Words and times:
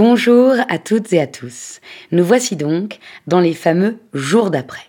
Bonjour 0.00 0.54
à 0.68 0.78
toutes 0.78 1.12
et 1.12 1.20
à 1.20 1.26
tous. 1.26 1.80
Nous 2.12 2.24
voici 2.24 2.54
donc 2.54 3.00
dans 3.26 3.40
les 3.40 3.52
fameux 3.52 3.98
jours 4.14 4.50
d'après. 4.50 4.84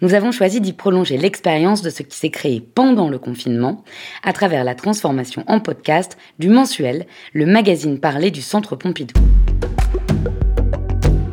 Nous 0.00 0.14
avons 0.14 0.30
choisi 0.30 0.60
d'y 0.60 0.72
prolonger 0.72 1.16
l'expérience 1.18 1.82
de 1.82 1.90
ce 1.90 2.04
qui 2.04 2.16
s'est 2.16 2.30
créé 2.30 2.60
pendant 2.60 3.08
le 3.08 3.18
confinement 3.18 3.82
à 4.22 4.32
travers 4.32 4.62
la 4.62 4.76
transformation 4.76 5.42
en 5.48 5.58
podcast 5.58 6.16
du 6.38 6.50
mensuel, 6.50 7.06
le 7.32 7.46
magazine 7.46 7.98
parlé 7.98 8.30
du 8.30 8.42
Centre 8.42 8.76
Pompidou 8.76 9.14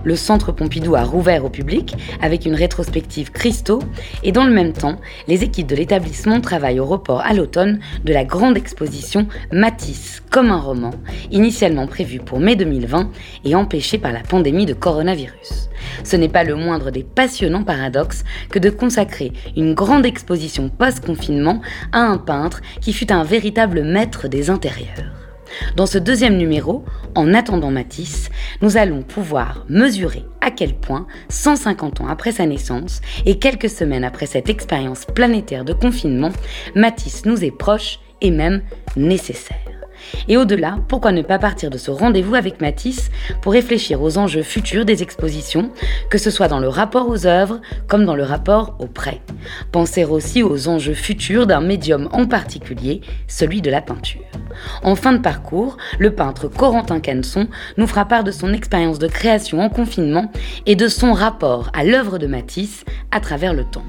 le 0.03 0.15
Centre 0.15 0.51
Pompidou 0.51 0.95
a 0.95 1.03
rouvert 1.03 1.45
au 1.45 1.49
public 1.49 1.95
avec 2.21 2.45
une 2.45 2.55
rétrospective 2.55 3.31
Christo 3.31 3.79
et 4.23 4.31
dans 4.31 4.45
le 4.45 4.53
même 4.53 4.73
temps, 4.73 4.99
les 5.27 5.43
équipes 5.43 5.67
de 5.67 5.75
l'établissement 5.75 6.41
travaillent 6.41 6.79
au 6.79 6.85
report 6.85 7.21
à 7.21 7.33
l'automne 7.33 7.79
de 8.03 8.13
la 8.13 8.23
grande 8.23 8.57
exposition 8.57 9.27
Matisse 9.51 10.21
comme 10.29 10.51
un 10.51 10.59
roman, 10.59 10.91
initialement 11.31 11.87
prévue 11.87 12.19
pour 12.19 12.39
mai 12.39 12.55
2020 12.55 13.09
et 13.45 13.55
empêchée 13.55 13.97
par 13.97 14.13
la 14.13 14.21
pandémie 14.21 14.65
de 14.65 14.73
coronavirus. 14.73 15.69
Ce 16.03 16.15
n'est 16.15 16.29
pas 16.29 16.43
le 16.43 16.55
moindre 16.55 16.91
des 16.91 17.03
passionnants 17.03 17.63
paradoxes 17.63 18.23
que 18.49 18.59
de 18.59 18.69
consacrer 18.69 19.33
une 19.57 19.73
grande 19.73 20.05
exposition 20.05 20.69
post-confinement 20.69 21.61
à 21.91 21.99
un 21.99 22.17
peintre 22.17 22.61
qui 22.79 22.93
fut 22.93 23.11
un 23.11 23.23
véritable 23.23 23.83
maître 23.83 24.27
des 24.27 24.49
intérieurs. 24.49 25.10
Dans 25.75 25.85
ce 25.85 25.97
deuxième 25.97 26.37
numéro, 26.37 26.83
en 27.15 27.33
attendant 27.33 27.71
Matisse, 27.71 28.29
nous 28.61 28.77
allons 28.77 29.01
pouvoir 29.01 29.65
mesurer 29.69 30.23
à 30.41 30.51
quel 30.51 30.75
point, 30.75 31.07
150 31.29 32.01
ans 32.01 32.07
après 32.07 32.31
sa 32.31 32.45
naissance 32.45 33.01
et 33.25 33.39
quelques 33.39 33.69
semaines 33.69 34.03
après 34.03 34.25
cette 34.25 34.49
expérience 34.49 35.05
planétaire 35.05 35.65
de 35.65 35.73
confinement, 35.73 36.31
Matisse 36.75 37.25
nous 37.25 37.43
est 37.43 37.55
proche 37.55 37.99
et 38.21 38.31
même 38.31 38.61
nécessaire. 38.95 39.80
Et 40.27 40.37
au-delà, 40.37 40.77
pourquoi 40.87 41.11
ne 41.11 41.21
pas 41.21 41.39
partir 41.39 41.69
de 41.69 41.77
ce 41.77 41.91
rendez-vous 41.91 42.35
avec 42.35 42.61
Matisse 42.61 43.09
pour 43.41 43.53
réfléchir 43.53 44.01
aux 44.01 44.17
enjeux 44.17 44.43
futurs 44.43 44.85
des 44.85 45.03
expositions, 45.03 45.71
que 46.09 46.17
ce 46.17 46.29
soit 46.29 46.47
dans 46.47 46.59
le 46.59 46.67
rapport 46.67 47.09
aux 47.09 47.25
œuvres 47.25 47.61
comme 47.87 48.05
dans 48.05 48.15
le 48.15 48.23
rapport 48.23 48.75
au 48.79 48.87
prêt. 48.87 49.21
Penser 49.71 50.03
aussi 50.03 50.43
aux 50.43 50.67
enjeux 50.67 50.93
futurs 50.93 51.47
d'un 51.47 51.61
médium 51.61 52.09
en 52.11 52.25
particulier, 52.25 53.01
celui 53.27 53.61
de 53.61 53.69
la 53.69 53.81
peinture. 53.81 54.21
En 54.83 54.95
fin 54.95 55.13
de 55.13 55.19
parcours, 55.19 55.77
le 55.99 56.13
peintre 56.13 56.47
Corentin 56.47 56.99
Canson 56.99 57.47
nous 57.77 57.87
fera 57.87 58.05
part 58.05 58.23
de 58.23 58.31
son 58.31 58.53
expérience 58.53 58.99
de 58.99 59.07
création 59.07 59.59
en 59.59 59.69
confinement 59.69 60.31
et 60.65 60.75
de 60.75 60.87
son 60.87 61.13
rapport 61.13 61.69
à 61.73 61.83
l'œuvre 61.83 62.17
de 62.17 62.27
Matisse 62.27 62.85
à 63.11 63.19
travers 63.19 63.53
le 63.53 63.63
temps. 63.63 63.85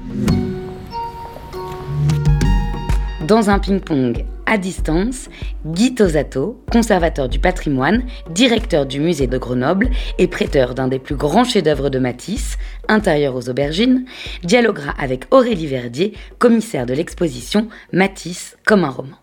Dans 3.27 3.49
un 3.49 3.57
ping-pong 3.57 4.25
à 4.45 4.57
distance, 4.57 5.29
Guy 5.65 5.95
Tosato, 5.95 6.61
conservateur 6.69 7.29
du 7.29 7.39
patrimoine, 7.39 8.03
directeur 8.29 8.85
du 8.85 8.99
musée 8.99 9.27
de 9.27 9.37
Grenoble 9.37 9.89
et 10.17 10.27
prêteur 10.27 10.75
d'un 10.75 10.89
des 10.89 10.99
plus 10.99 11.15
grands 11.15 11.45
chefs-d'œuvre 11.45 11.89
de 11.89 11.99
Matisse, 11.99 12.57
Intérieur 12.89 13.33
aux 13.35 13.47
aubergines, 13.47 14.03
dialoguera 14.43 14.91
avec 14.99 15.23
Aurélie 15.31 15.67
Verdier, 15.67 16.13
commissaire 16.37 16.85
de 16.85 16.93
l'exposition 16.93 17.69
Matisse 17.93 18.57
comme 18.65 18.83
un 18.83 18.89
roman. 18.89 19.15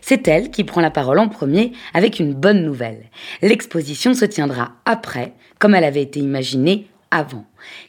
C'est 0.00 0.26
elle 0.26 0.50
qui 0.50 0.64
prend 0.64 0.80
la 0.80 0.90
parole 0.90 1.20
en 1.20 1.28
premier 1.28 1.72
avec 1.94 2.18
une 2.18 2.34
bonne 2.34 2.64
nouvelle. 2.64 3.04
L'exposition 3.40 4.14
se 4.14 4.24
tiendra 4.24 4.72
après, 4.84 5.32
comme 5.60 5.76
elle 5.76 5.84
avait 5.84 6.02
été 6.02 6.18
imaginée 6.18 6.88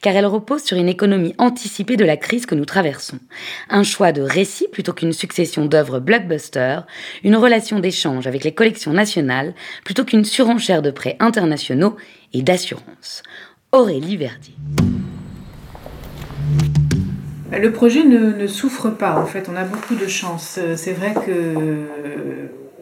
car 0.02 0.16
elle 0.16 0.26
repose 0.26 0.64
sur 0.64 0.78
une 0.78 0.90
économie 0.90 1.34
anticipée 1.38 1.98
de 1.98 2.06
la 2.06 2.18
crise 2.18 2.46
que 2.46 2.56
nous 2.56 2.66
traversons. 2.66 3.20
Un 3.70 3.84
choix 3.84 4.12
de 4.12 4.22
récit 4.22 4.68
plutôt 4.72 4.94
qu'une 4.94 5.14
succession 5.14 5.66
d'œuvres 5.66 6.00
blockbuster, 6.00 6.80
une 7.24 7.36
relation 7.36 7.80
d'échange 7.80 8.28
avec 8.28 8.44
les 8.44 8.54
collections 8.54 8.94
nationales 8.94 9.54
plutôt 9.84 10.06
qu'une 10.06 10.26
surenchère 10.26 10.82
de 10.82 10.92
prêts 10.92 11.18
internationaux 11.20 11.96
et 12.34 12.42
d'assurance. 12.42 13.24
Aurélie 13.72 14.18
Verdier. 14.18 14.56
Le 17.52 17.72
projet 17.72 18.04
ne, 18.04 18.48
souffre 18.48 18.90
pas, 18.90 19.18
en 19.20 19.26
fait, 19.26 19.50
on 19.52 19.56
a 19.56 19.64
beaucoup 19.64 19.96
de 19.96 20.08
chance. 20.08 20.60
C'est 20.76 20.94
vrai 20.94 21.14
que 21.26 21.86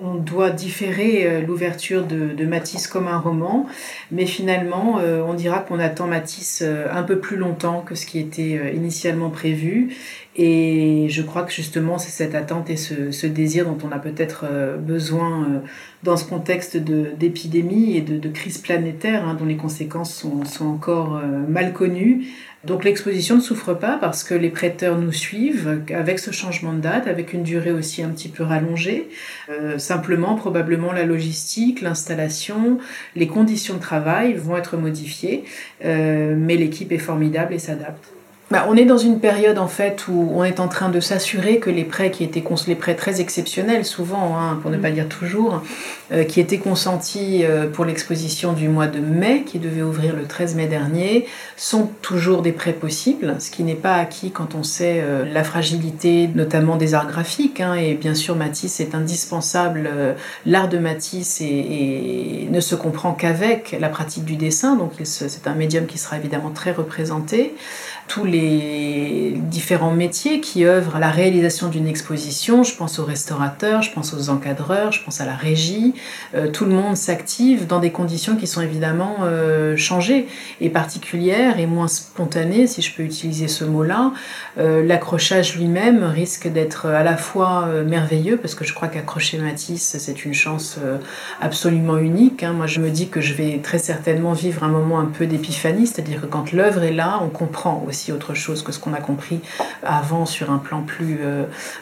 on 0.02 0.16
doit 0.16 0.50
différer 0.50 1.26
euh, 1.26 1.42
l'ouverture 1.42 2.06
de, 2.06 2.46
Matisse 2.46 2.88
comme 2.88 3.08
un 3.08 3.18
roman, 3.18 3.68
mais 4.12 4.26
finalement, 4.26 5.00
euh, 5.00 5.24
on 5.26 5.34
dira 5.34 5.60
qu'on 5.60 5.80
attend 5.80 6.08
Matisse 6.08 6.62
euh, 6.64 6.88
un 6.92 7.04
peu 7.04 7.20
plus 7.20 7.38
longtemps 7.38 7.82
que 7.82 7.96
ce 7.96 8.06
qui 8.06 8.20
était 8.20 8.74
initialement 8.76 9.30
prévu. 9.30 9.96
Et 10.36 11.08
je 11.10 11.22
crois 11.22 11.44
que 11.44 11.52
justement, 11.52 11.98
c'est 11.98 12.12
cette 12.12 12.34
attente 12.34 12.70
et 12.70 12.78
ce, 12.78 13.28
désir 13.28 13.66
dont 13.66 13.78
on 13.88 13.92
a 13.92 14.00
peut-être 14.00 14.46
besoin 14.80 15.62
dans 16.02 16.18
ce 16.18 16.26
contexte 16.26 16.76
d'épidémie 16.76 17.98
et 17.98 18.02
de, 18.02 18.30
crise 18.30 18.58
planétaire, 18.58 19.28
hein, 19.28 19.36
dont 19.36 19.46
les 19.46 19.58
conséquences 19.58 20.14
sont, 20.14 20.44
sont 20.46 20.66
encore 20.66 21.22
mal 21.48 21.72
connues. 21.72 22.26
Donc 22.64 22.86
l'exposition 22.86 23.36
ne 23.36 23.42
souffre 23.42 23.74
pas 23.74 23.98
parce 23.98 24.24
que 24.24 24.34
les 24.34 24.50
prêteurs 24.50 24.98
nous 24.98 25.12
suivent 25.12 25.82
avec 25.94 26.20
ce 26.20 26.32
changement 26.32 26.72
de 26.72 26.80
date, 26.80 27.08
avec 27.08 27.34
une 27.34 27.44
durée 27.44 27.72
aussi 27.72 28.02
un 28.04 28.10
petit 28.10 28.30
peu 28.30 28.44
rallongée. 28.44 29.10
Euh, 29.50 29.78
simplement, 29.78 30.36
probablement 30.36 30.94
la 30.94 31.04
logistique, 31.04 31.82
l'installation, 31.82 32.78
les 33.18 33.28
conditions 33.28 33.74
de 33.74 33.82
travail 33.82 34.34
vont 34.34 34.56
être 34.56 34.78
modifiées, 34.78 35.44
euh, 35.84 36.36
mais 36.38 36.56
l'équipe 36.56 36.92
est 36.94 37.00
formidable 37.00 37.54
et 37.54 37.60
s'adapte. 37.60 38.14
Bah, 38.54 38.68
on 38.70 38.78
est 38.78 38.86
dans 38.86 39.00
une 39.00 39.20
période 39.20 39.58
en 39.58 39.68
fait 39.68 40.08
où 40.08 40.30
on 40.32 40.44
est 40.44 40.60
en 40.60 40.68
train 40.68 40.90
de 40.90 41.00
s'assurer 41.00 41.58
que 41.58 41.72
les 41.72 41.84
prêts 41.84 42.12
qui 42.12 42.24
étaient 42.24 42.44
les 42.68 42.76
prêts 42.76 42.94
très 42.94 43.20
exceptionnels 43.20 43.84
souvent, 43.84 44.38
hein, 44.38 44.60
pour 44.62 44.70
ne 44.70 44.78
pas 44.78 44.92
dire 44.92 45.10
toujours, 45.10 45.64
qui 46.26 46.40
étaient 46.40 46.60
consentis 46.60 47.44
euh, 47.44 47.68
pour 47.68 47.86
l'exposition 47.86 48.54
du 48.54 48.68
mois 48.68 48.88
de 48.88 49.00
mai, 49.00 49.44
qui 49.46 49.58
devait 49.58 49.82
ouvrir 49.82 50.16
le 50.16 50.26
13 50.26 50.56
mai 50.56 50.68
dernier, 50.68 51.26
sont 51.58 51.90
toujours 52.02 52.42
des 52.42 52.52
prêts 52.52 52.74
possibles, 52.74 53.36
ce 53.40 53.50
qui 53.50 53.64
n'est 53.64 53.74
pas 53.74 53.96
acquis 53.96 54.32
quand 54.32 54.54
on 54.54 54.64
sait 54.64 55.02
euh, 55.02 55.26
la 55.26 55.44
fragilité 55.44 56.30
notamment 56.36 56.76
des 56.76 56.94
arts 56.94 57.08
graphiques. 57.08 57.62
Hein, 57.62 57.74
et 57.76 57.96
bien 57.96 58.14
sûr 58.14 58.36
Matisse 58.36 58.80
est 58.80 58.96
indispensable, 58.96 59.90
l'art 60.46 60.70
de 60.70 60.78
Matisse 60.78 61.42
ne 61.42 62.60
se 62.60 62.76
comprend 62.76 63.14
qu'avec 63.14 63.76
la 63.80 63.90
pratique 63.90 64.26
du 64.26 64.36
dessin, 64.36 64.76
donc 64.76 64.92
c'est 65.04 65.48
un 65.48 65.56
médium 65.56 65.86
qui 65.86 65.98
sera 65.98 66.18
évidemment 66.18 66.52
très 66.52 66.72
représenté 66.72 67.54
tous 68.08 68.26
les 68.26 69.34
différents 69.38 69.92
métiers 69.92 70.42
qui 70.42 70.66
œuvrent 70.66 70.98
à 70.98 71.00
la 71.00 71.10
réalisation 71.10 71.70
d'une 71.70 71.88
exposition. 71.88 72.64
Je 72.64 72.76
pense 72.76 73.00
aux 73.00 73.06
restaurateurs, 73.06 73.82
je 73.82 73.92
pense 73.92 74.14
aux 74.14 74.30
encadreurs, 74.30 74.92
je 74.92 75.04
pense 75.04 75.22
à 75.22 75.26
la 75.26 75.36
régie. 75.36 75.94
Euh, 76.36 76.48
tout 76.48 76.66
le 76.66 76.72
monde 76.72 76.98
s'active 76.98 77.68
dans 77.68 77.80
des 77.80 77.92
conditions 77.92 78.36
qui 78.36 78.48
sont 78.48 78.62
évidemment 78.62 79.18
euh, 79.22 79.78
changées 79.78 80.28
et 80.62 80.70
particulières 80.70 81.60
et 81.60 81.66
moins 81.66 81.88
spontanées, 81.88 82.68
si 82.68 82.82
je 82.82 82.96
peux 82.96 83.04
utiliser 83.04 83.48
ce 83.48 83.64
mot-là. 83.64 84.12
Euh, 84.58 84.84
l'accrochage 84.84 85.58
lui-même 85.58 86.04
risque 86.04 86.48
d'être 86.48 86.88
à 86.88 87.04
la 87.04 87.18
fois 87.18 87.68
merveilleux 87.86 88.38
parce 88.38 88.56
que 88.56 88.66
je 88.66 88.74
crois 88.74 88.88
qu'accrocher 88.88 89.38
Matisse, 89.38 89.98
c'est 90.00 90.26
une 90.26 90.34
chance 90.34 90.80
absolument 91.42 91.98
unique. 91.98 92.44
Hein. 92.44 92.54
Moi, 92.54 92.68
je 92.68 92.80
me 92.80 92.90
dis 92.90 93.10
que 93.10 93.22
je 93.22 93.34
vais 93.34 93.60
très 93.62 93.78
certainement 93.78 94.34
vivre 94.34 94.64
un 94.64 94.68
moment 94.68 95.00
un 95.00 95.06
peu 95.06 95.26
d'épiphanie, 95.26 95.88
c'est-à-dire 95.88 96.22
que 96.22 96.26
quand 96.26 96.52
l'œuvre 96.52 96.84
est 96.84 96.94
là, 96.94 97.20
on 97.22 97.30
comprend 97.30 97.84
aussi 97.88 98.12
autre 98.12 98.34
chose 98.34 98.64
que 98.64 98.72
ce 98.72 98.80
qu'on 98.80 98.94
a 98.94 99.02
compris 99.02 99.40
avant 99.84 100.26
sur 100.26 100.52
un 100.52 100.58
plan 100.58 100.82
plus 100.82 101.20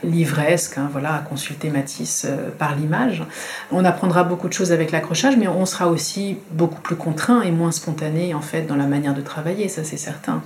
livresque, 0.03 0.77
hein, 0.77 0.89
voilà, 0.91 1.15
à 1.15 1.19
consulter 1.19 1.69
Matisse 1.69 2.27
par 2.57 2.75
l'image. 2.75 3.23
On 3.71 3.85
apprendra 4.01 4.23
beaucoup 4.23 4.47
de 4.47 4.53
choses 4.53 4.71
avec 4.71 4.91
l'accrochage, 4.91 5.37
mais 5.37 5.47
on 5.47 5.67
sera 5.67 5.87
aussi 5.87 6.35
beaucoup 6.53 6.81
plus 6.81 6.95
contraint 6.95 7.43
et 7.43 7.51
moins 7.51 7.71
spontané 7.71 8.33
en 8.33 8.41
fait 8.41 8.63
dans 8.63 8.75
la 8.75 8.87
manière 8.87 9.13
de 9.13 9.21
travailler, 9.21 9.67
ça 9.67 9.83
c'est 9.83 9.97
certain. 9.97 10.41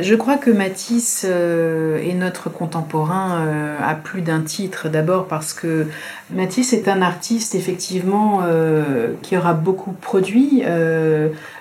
Je 0.00 0.14
crois 0.14 0.36
que 0.36 0.52
Matisse 0.52 1.26
euh, 1.28 1.98
est 1.98 2.14
notre 2.14 2.48
contemporain 2.48 3.40
euh, 3.40 3.76
à 3.82 3.96
plus 3.96 4.20
d'un 4.20 4.40
titre. 4.40 4.88
D'abord 4.88 5.26
parce 5.26 5.52
que 5.52 5.86
Matisse 6.30 6.72
est 6.72 6.86
un 6.86 7.02
artiste 7.02 7.56
effectivement 7.56 8.42
euh, 8.44 9.14
qui 9.22 9.36
aura 9.36 9.54
beaucoup 9.54 9.92
produit 9.92 10.62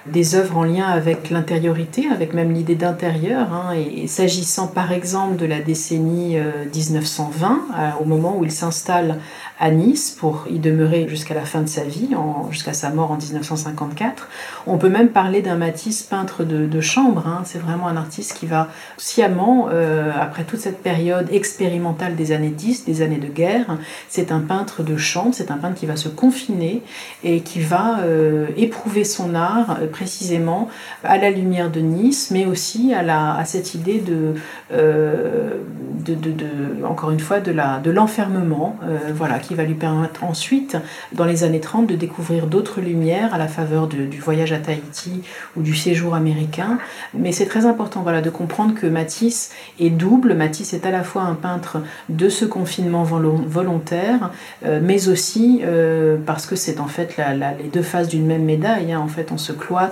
des 0.05 0.35
œuvres 0.35 0.57
en 0.57 0.63
lien 0.63 0.85
avec 0.85 1.29
l'intériorité, 1.29 2.07
avec 2.11 2.33
même 2.33 2.53
l'idée 2.53 2.75
d'intérieur. 2.75 3.51
Hein. 3.53 3.73
et, 3.75 4.07
s'agissant 4.07 4.67
par 4.67 4.91
exemple 4.91 5.37
de 5.37 5.45
la 5.45 5.59
décennie 5.59 6.37
1920, 6.73 7.65
au 7.99 8.05
moment 8.05 8.37
où 8.37 8.43
il 8.43 8.51
s'installe 8.51 9.19
à 9.59 9.71
Nice 9.71 10.11
pour 10.11 10.45
y 10.49 10.59
demeurer 10.59 11.07
jusqu'à 11.07 11.33
la 11.33 11.45
fin 11.45 11.61
de 11.61 11.69
sa 11.69 11.83
vie, 11.83 12.09
jusqu'à 12.51 12.73
sa 12.73 12.89
mort 12.89 13.11
en 13.11 13.17
1954. 13.17 14.27
On 14.67 14.77
peut 14.77 14.89
même 14.89 15.09
parler 15.09 15.41
d'un 15.41 15.55
Matisse 15.55 16.03
peintre 16.03 16.43
de, 16.43 16.81
chambre. 16.81 17.25
Hein. 17.27 17.41
C'est 17.45 17.59
vraiment 17.59 17.87
un 17.87 17.95
artiste 17.95 18.33
qui 18.33 18.45
va 18.45 18.69
sciemment, 18.97 19.69
euh, 19.71 20.11
après 20.19 20.43
toute 20.43 20.59
cette 20.59 20.83
période 20.83 21.27
expérimentale 21.31 22.15
des 22.15 22.31
années 22.31 22.49
10, 22.49 22.85
des 22.85 23.01
années 23.01 23.17
de 23.17 23.27
guerre, 23.27 23.77
c'est 24.09 24.31
un 24.31 24.39
peintre 24.39 24.83
de 24.83 24.97
chambre, 24.97 25.33
c'est 25.33 25.51
un 25.51 25.57
peintre 25.57 25.75
qui 25.75 25.85
va 25.85 25.95
se 25.95 26.09
confiner 26.09 26.81
et 27.23 27.41
qui 27.41 27.61
va 27.61 27.99
euh, 28.01 28.47
éprouver 28.57 29.03
son 29.03 29.35
art 29.35 29.77
précisément 29.95 30.69
à 31.03 31.17
la 31.17 31.29
lumière 31.29 31.71
de 31.71 31.79
Nice, 31.79 32.29
mais 32.31 32.45
aussi 32.45 32.93
à, 32.93 33.01
la, 33.01 33.35
à 33.35 33.45
cette 33.45 33.73
idée 33.75 33.99
de, 33.99 34.35
de, 34.71 36.13
de, 36.13 36.85
encore 36.85 37.11
une 37.11 37.19
fois, 37.19 37.39
de 37.39 37.91
l'enfermement, 37.91 38.77
de 38.83 39.13
voilà, 39.13 39.39
qui 39.39 39.55
va 39.55 39.63
lui 39.63 39.73
permettre 39.73 40.23
ensuite, 40.23 40.77
dans 41.13 41.25
les 41.25 41.43
années 41.43 41.59
30, 41.59 41.87
de 41.87 41.95
découvrir 41.95 42.47
d'autres 42.47 42.81
lumières 42.81 43.33
à 43.33 43.37
la 43.37 43.47
faveur 43.47 43.87
du 43.87 44.19
voyage 44.19 44.51
à 44.51 44.57
Tahiti 44.57 45.21
ou 45.55 45.61
du 45.61 45.75
séjour 45.75 46.15
américain. 46.15 46.77
Mais 47.13 47.31
c'est 47.31 47.45
très 47.45 47.65
important 47.65 48.01
voilà, 48.01 48.21
de 48.21 48.29
comprendre 48.29 48.75
que 48.75 48.87
Matisse 48.87 49.51
est 49.79 49.89
double. 49.89 50.33
Matisse 50.33 50.73
est 50.73 50.85
à 50.85 50.91
la 50.91 51.03
fois 51.03 51.23
un 51.23 51.35
peintre 51.35 51.81
de 52.09 52.29
ce 52.29 52.45
confinement 52.45 53.03
volontaire, 53.03 54.31
euh, 54.65 54.79
mais 54.81 55.07
aussi 55.07 55.61
euh, 55.63 56.17
parce 56.25 56.45
que 56.45 56.55
c'est 56.55 56.79
en 56.79 56.87
fait 56.87 57.17
les 57.17 57.69
deux 57.69 57.81
faces 57.81 58.07
d'une 58.07 58.25
même 58.25 58.43
médaille. 58.43 58.91
Hein. 58.91 58.99
En 58.99 59.07
fait, 59.07 59.31
on 59.31 59.37
se 59.37 59.51
cloître 59.51 59.84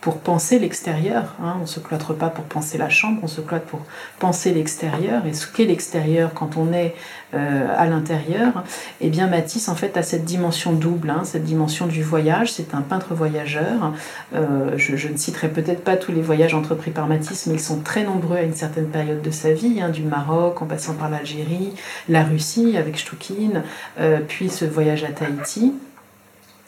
pour 0.00 0.18
penser 0.18 0.58
l'extérieur. 0.58 1.34
Hein. 1.42 1.54
On 1.58 1.62
ne 1.62 1.66
se 1.66 1.80
cloître 1.80 2.14
pas 2.14 2.28
pour 2.28 2.44
penser 2.44 2.78
la 2.78 2.88
chambre, 2.88 3.20
on 3.22 3.28
se 3.28 3.40
cloître 3.40 3.66
pour 3.66 3.80
penser 4.18 4.52
l'extérieur. 4.52 5.26
Et 5.26 5.32
ce 5.32 5.46
qu'est 5.46 5.64
l'extérieur 5.64 6.32
quand 6.34 6.56
on 6.56 6.72
est 6.72 6.94
euh, 7.34 7.66
à 7.76 7.86
l'intérieur, 7.86 8.64
eh 9.00 9.08
bien 9.08 9.26
Matisse 9.26 9.68
en 9.68 9.74
fait 9.74 9.96
a 9.96 10.02
cette 10.02 10.24
dimension 10.24 10.72
double, 10.72 11.10
hein, 11.10 11.22
cette 11.24 11.44
dimension 11.44 11.86
du 11.86 12.02
voyage. 12.02 12.52
C'est 12.52 12.74
un 12.74 12.82
peintre 12.82 13.14
voyageur. 13.14 13.92
Euh, 14.34 14.76
je, 14.76 15.08
ne 15.08 15.16
citerai 15.16 15.48
peut-être 15.48 15.84
pas 15.84 15.96
tous 15.96 16.12
les 16.12 16.20
voyages 16.20 16.54
entrepris 16.54 16.90
par 16.90 17.06
Matisse, 17.06 17.46
mais 17.46 17.54
ils 17.54 17.60
sont 17.60 17.80
très 17.80 18.04
nombreux 18.04 18.36
à 18.36 18.42
une 18.42 18.54
certaine 18.54 18.88
période 18.88 19.22
de 19.22 19.30
sa 19.30 19.52
vie, 19.52 19.80
hein, 19.80 19.88
du 19.88 20.02
Maroc 20.02 20.60
en 20.62 20.66
passant 20.66 20.94
par 20.94 21.10
l'Algérie, 21.10 21.72
la 22.08 22.22
Russie 22.22 22.76
avec 22.76 22.98
Shtukin, 22.98 23.62
euh, 24.00 24.20
puis 24.26 24.50
ce 24.50 24.64
voyage 24.64 25.04
à 25.04 25.08
Tahiti. 25.08 25.74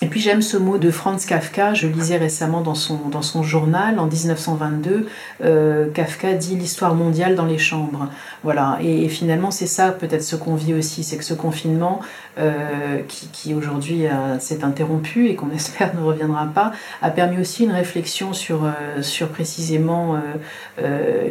Et 0.05 0.07
puis 0.07 0.21
j'aime 0.21 0.43
ce 0.43 0.59
mot 0.59 0.77
de 0.77 0.91
Franz 0.91 1.27
Kafka, 1.27 1.73
je 1.73 1.87
lisais 1.87 2.19
récemment 2.19 2.61
dans 2.61 2.75
son, 2.75 3.09
dans 3.09 3.23
son 3.23 3.43
journal 3.43 3.99
en 3.99 4.05
1922, 4.05 5.09
euh, 5.43 5.89
Kafka 5.95 6.35
dit 6.35 6.57
l'histoire 6.57 6.95
mondiale 6.95 7.37
dans 7.37 7.47
les 7.47 7.57
chambres. 7.57 8.11
Voilà, 8.43 8.77
et, 8.83 9.09
finalement 9.09 9.51
c'est 9.51 9.67
ça 9.67 9.93
peut-être 9.93 10.23
ce 10.23 10.37
qu'on 10.37 10.57
vit 10.57 10.75
aussi, 10.75 11.05
c'est 11.05 11.17
que 11.17 11.25
ce 11.25 11.33
confinement 11.33 12.01
euh, 12.39 13.01
qui, 13.33 13.55
aujourd'hui 13.55 14.05
s'est 14.41 14.63
interrompu 14.63 15.29
et 15.29 15.37
qu'on 15.37 15.51
espère 15.55 15.95
ne 15.97 16.03
reviendra 16.03 16.49
pas, 16.55 16.73
a 17.01 17.09
permis 17.09 17.41
aussi 17.41 17.65
une 17.65 17.73
réflexion 17.73 18.35
sur, 18.35 18.65
euh, 18.65 19.01
sur 19.01 19.29
précisément 19.29 20.21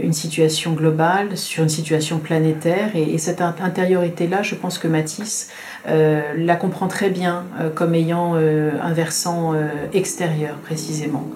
une 0.01 0.13
situation 0.13 0.73
globale, 0.73 1.37
sur 1.37 1.61
une 1.61 1.69
situation 1.69 2.17
planétaire, 2.17 2.95
et, 2.95 3.13
et 3.13 3.17
cette 3.19 3.41
intériorité-là, 3.41 4.41
je 4.41 4.55
pense 4.55 4.79
que 4.79 4.87
Matisse 4.87 5.49
la 5.85 6.55
comprend 6.55 6.87
très 6.87 7.09
bien 7.09 7.43
comme 7.75 7.93
ayant 7.93 8.35
euh, 8.62 8.62
un 8.81 8.93
versant 8.93 9.53
euh, 9.53 9.67
extérieur 9.93 10.55
précisément. 10.57 11.27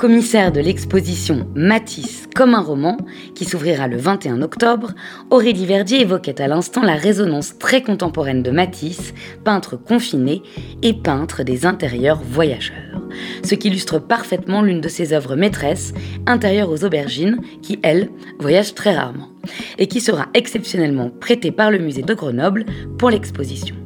Commissaire 0.00 0.50
de 0.50 0.60
l'exposition 0.60 1.46
Matisse 1.54 2.26
comme 2.34 2.54
un 2.54 2.62
roman, 2.62 2.96
qui 3.34 3.44
s'ouvrira 3.44 3.86
le 3.86 3.98
21 3.98 4.40
octobre, 4.40 4.94
Aurélie 5.28 5.66
Verdier 5.66 6.00
évoquait 6.00 6.40
à 6.40 6.48
l'instant 6.48 6.82
la 6.82 6.94
résonance 6.94 7.58
très 7.58 7.82
contemporaine 7.82 8.42
de 8.42 8.50
Matisse, 8.50 9.12
peintre 9.44 9.76
confiné 9.76 10.42
et 10.80 10.94
peintre 10.94 11.42
des 11.42 11.66
intérieurs 11.66 12.22
voyageurs. 12.22 13.02
Ce 13.44 13.54
qui 13.54 13.68
illustre 13.68 13.98
parfaitement 13.98 14.62
l'une 14.62 14.80
de 14.80 14.88
ses 14.88 15.12
œuvres 15.12 15.36
maîtresses, 15.36 15.92
Intérieur 16.26 16.70
aux 16.70 16.82
aubergines, 16.82 17.38
qui, 17.60 17.78
elle, 17.82 18.08
voyage 18.38 18.74
très 18.74 18.94
rarement, 18.94 19.28
et 19.76 19.86
qui 19.86 20.00
sera 20.00 20.28
exceptionnellement 20.32 21.10
prêtée 21.10 21.50
par 21.50 21.70
le 21.70 21.78
musée 21.78 22.00
de 22.00 22.14
Grenoble 22.14 22.64
pour 22.98 23.10
l'exposition. 23.10 23.79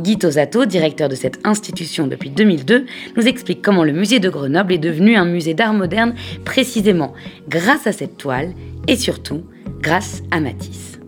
Guy 0.00 0.18
Tosato, 0.18 0.64
directeur 0.64 1.08
de 1.08 1.14
cette 1.14 1.40
institution 1.44 2.06
depuis 2.06 2.30
2002, 2.30 2.86
nous 3.16 3.26
explique 3.26 3.62
comment 3.62 3.84
le 3.84 3.92
musée 3.92 4.20
de 4.20 4.28
Grenoble 4.28 4.72
est 4.72 4.78
devenu 4.78 5.16
un 5.16 5.24
musée 5.24 5.54
d'art 5.54 5.74
moderne 5.74 6.14
précisément 6.44 7.14
grâce 7.48 7.86
à 7.86 7.92
cette 7.92 8.16
toile 8.16 8.52
et 8.86 8.96
surtout 8.96 9.42
grâce 9.80 10.22
à 10.30 10.40
Matisse. 10.40 10.98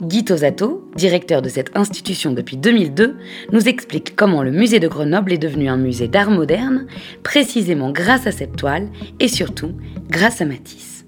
Guy 0.00 0.24
Tosato, 0.24 0.88
directeur 0.94 1.42
de 1.42 1.48
cette 1.48 1.76
institution 1.76 2.32
depuis 2.32 2.56
2002, 2.56 3.16
nous 3.52 3.68
explique 3.68 4.14
comment 4.14 4.44
le 4.44 4.52
musée 4.52 4.78
de 4.78 4.86
Grenoble 4.86 5.32
est 5.32 5.38
devenu 5.38 5.68
un 5.68 5.76
musée 5.76 6.06
d'art 6.06 6.30
moderne, 6.30 6.86
précisément 7.24 7.90
grâce 7.90 8.26
à 8.28 8.32
cette 8.32 8.54
toile 8.56 8.88
et 9.18 9.26
surtout 9.26 9.72
grâce 10.08 10.40
à 10.40 10.44
Matisse. 10.44 11.04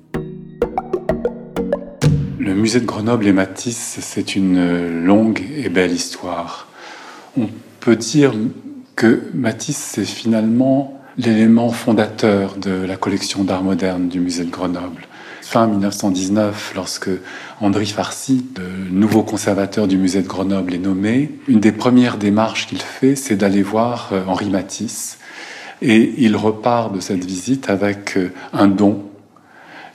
Le 2.39 2.55
musée 2.55 2.81
de 2.81 2.87
Grenoble 2.87 3.29
et 3.29 3.33
Matisse, 3.33 3.99
c'est 4.01 4.35
une 4.35 5.05
longue 5.05 5.41
et 5.57 5.69
belle 5.69 5.93
histoire 5.93 6.70
on 7.37 7.49
peut 7.81 7.97
dire 7.97 8.33
que 8.97 9.23
Matisse, 9.35 9.79
c'est 9.79 10.05
finalement 10.05 11.01
l'élément 11.17 11.71
fondateur 11.71 12.57
de 12.57 12.71
la 12.71 12.97
collection 12.97 13.45
d'art 13.45 13.63
moderne 13.63 14.09
du 14.09 14.21
musée 14.21 14.45
de 14.45 14.51
Grenoble. 14.51 15.07
Fin 15.43 15.67
1919, 15.67 16.73
lorsque 16.77 17.11
André 17.61 17.85
Farcy, 17.85 18.47
le 18.57 18.91
nouveau 18.91 19.23
conservateur 19.23 19.89
du 19.89 19.99
musée 19.99 20.23
de 20.23 20.29
Grenoble, 20.29 20.75
est 20.75 20.79
nommé, 20.79 21.39
une 21.49 21.61
des 21.61 21.73
premières 21.73 22.19
démarches 22.19 22.69
qu'il 22.69 22.81
fait, 22.81 23.17
c'est 23.17 23.37
d'aller 23.37 23.63
voir 23.63 24.11
euh, 24.13 24.23
Henri 24.27 24.49
Matisse. 24.49 25.19
Et 25.83 26.15
il 26.19 26.37
repart 26.37 26.95
de 26.95 27.01
cette 27.01 27.25
visite 27.25 27.69
avec 27.69 28.17
euh, 28.17 28.33
un 28.53 28.69
don 28.69 29.11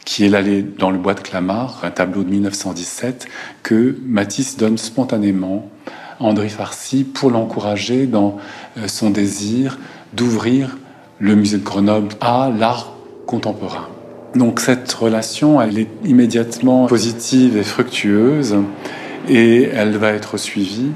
qui 0.03 0.25
est 0.25 0.29
l'allée 0.29 0.61
dans 0.61 0.91
le 0.91 0.97
bois 0.97 1.13
de 1.13 1.21
Clamart, 1.21 1.79
un 1.83 1.91
tableau 1.91 2.23
de 2.23 2.29
1917 2.29 3.27
que 3.63 3.97
Matisse 4.05 4.57
donne 4.57 4.77
spontanément 4.77 5.71
André 6.19 6.49
Farcy 6.49 7.03
pour 7.03 7.29
l'encourager 7.29 8.07
dans 8.07 8.37
euh, 8.77 8.87
son 8.87 9.09
désir 9.09 9.77
d'ouvrir 10.13 10.77
le 11.19 11.35
musée 11.35 11.57
de 11.57 11.63
Grenoble 11.63 12.09
à 12.21 12.51
l'art 12.55 12.93
contemporain. 13.25 13.87
Donc 14.35 14.59
cette 14.59 14.91
relation, 14.91 15.61
elle 15.61 15.79
est 15.79 15.89
immédiatement 16.03 16.87
positive 16.87 17.57
et 17.57 17.63
fructueuse 17.63 18.57
et 19.29 19.63
elle 19.63 19.97
va 19.97 20.11
être 20.11 20.37
suivie 20.37 20.91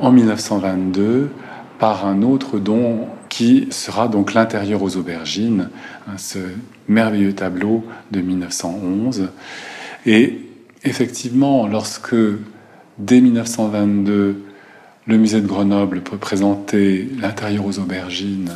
en 0.00 0.12
1922 0.12 1.30
par 1.78 2.06
un 2.06 2.22
autre 2.22 2.58
don 2.58 3.06
qui 3.28 3.66
sera 3.70 4.08
donc 4.08 4.34
l'intérieur 4.34 4.82
aux 4.82 4.96
aubergines, 4.96 5.70
hein, 6.06 6.12
ce 6.18 6.38
merveilleux 6.86 7.32
tableau 7.32 7.82
de 8.10 8.20
1911. 8.20 9.28
Et 10.06 10.40
effectivement, 10.84 11.66
lorsque 11.66 12.14
Dès 13.02 13.20
1922, 13.20 14.44
le 15.08 15.16
musée 15.16 15.40
de 15.40 15.46
Grenoble 15.48 16.02
peut 16.02 16.18
présenter 16.18 17.08
l'intérieur 17.18 17.66
aux 17.66 17.80
aubergines 17.80 18.52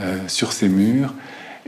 euh, 0.00 0.18
sur 0.26 0.50
ses 0.52 0.68
murs. 0.68 1.14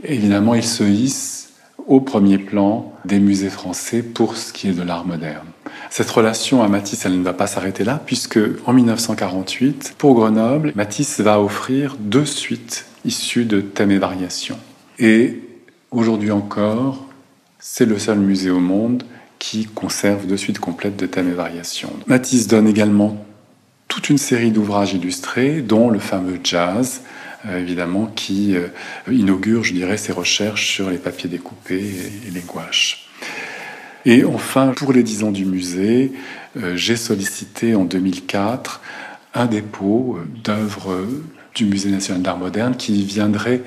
évidemment, 0.03 0.53
il 0.53 0.65
se 0.65 0.83
hisse 0.83 1.53
au 1.87 2.01
premier 2.01 2.37
plan 2.37 2.91
des 3.05 3.21
musées 3.21 3.49
français 3.49 4.03
pour 4.03 4.35
ce 4.35 4.51
qui 4.51 4.67
est 4.67 4.73
de 4.73 4.81
l'art 4.81 5.05
moderne. 5.05 5.47
Cette 5.89 6.09
relation 6.09 6.61
à 6.61 6.67
Matisse, 6.67 7.05
elle 7.05 7.17
ne 7.17 7.23
va 7.23 7.31
pas 7.31 7.47
s'arrêter 7.47 7.85
là, 7.85 8.01
puisque 8.05 8.39
en 8.65 8.73
1948, 8.73 9.95
pour 9.97 10.13
Grenoble, 10.13 10.73
Matisse 10.75 11.21
va 11.21 11.39
offrir 11.39 11.95
deux 12.01 12.25
suites 12.25 12.85
issues 13.05 13.45
de 13.45 13.61
thèmes 13.61 13.91
et 13.91 13.97
variations. 13.97 14.59
Et 14.99 15.39
aujourd'hui 15.89 16.31
encore, 16.31 17.05
c'est 17.59 17.85
le 17.85 17.97
seul 17.97 18.19
musée 18.19 18.51
au 18.51 18.59
monde 18.59 19.05
qui 19.39 19.65
conserve 19.65 20.27
de 20.27 20.35
suite 20.35 20.59
complète 20.59 20.97
de 20.97 21.05
thèmes 21.05 21.29
et 21.29 21.33
variations. 21.33 21.91
Matisse 22.07 22.47
donne 22.47 22.67
également 22.67 23.25
toute 23.87 24.09
une 24.09 24.17
série 24.17 24.51
d'ouvrages 24.51 24.93
illustrés, 24.93 25.61
dont 25.61 25.89
le 25.89 25.99
fameux 25.99 26.39
Jazz, 26.43 27.01
euh, 27.47 27.59
évidemment, 27.59 28.05
qui 28.05 28.55
euh, 28.55 28.67
inaugure, 29.09 29.63
je 29.63 29.73
dirais, 29.73 29.97
ses 29.97 30.11
recherches 30.11 30.73
sur 30.73 30.89
les 30.89 30.97
papiers 30.97 31.29
découpés 31.29 31.83
et, 32.27 32.31
les 32.31 32.41
gouaches. 32.41 33.09
Et 34.05 34.23
enfin, 34.23 34.73
pour 34.75 34.93
les 34.93 35.03
10 35.03 35.23
ans 35.23 35.31
du 35.31 35.45
musée, 35.45 36.11
euh, 36.57 36.75
j'ai 36.75 36.95
sollicité 36.95 37.75
en 37.75 37.85
2004 37.85 38.81
un 39.33 39.45
dépôt 39.45 40.19
d'œuvres 40.43 41.05
du 41.53 41.65
Musée 41.65 41.91
national 41.91 42.21
d'art 42.23 42.37
moderne 42.37 42.75
qui 42.75 43.03
viendrait 43.03 43.61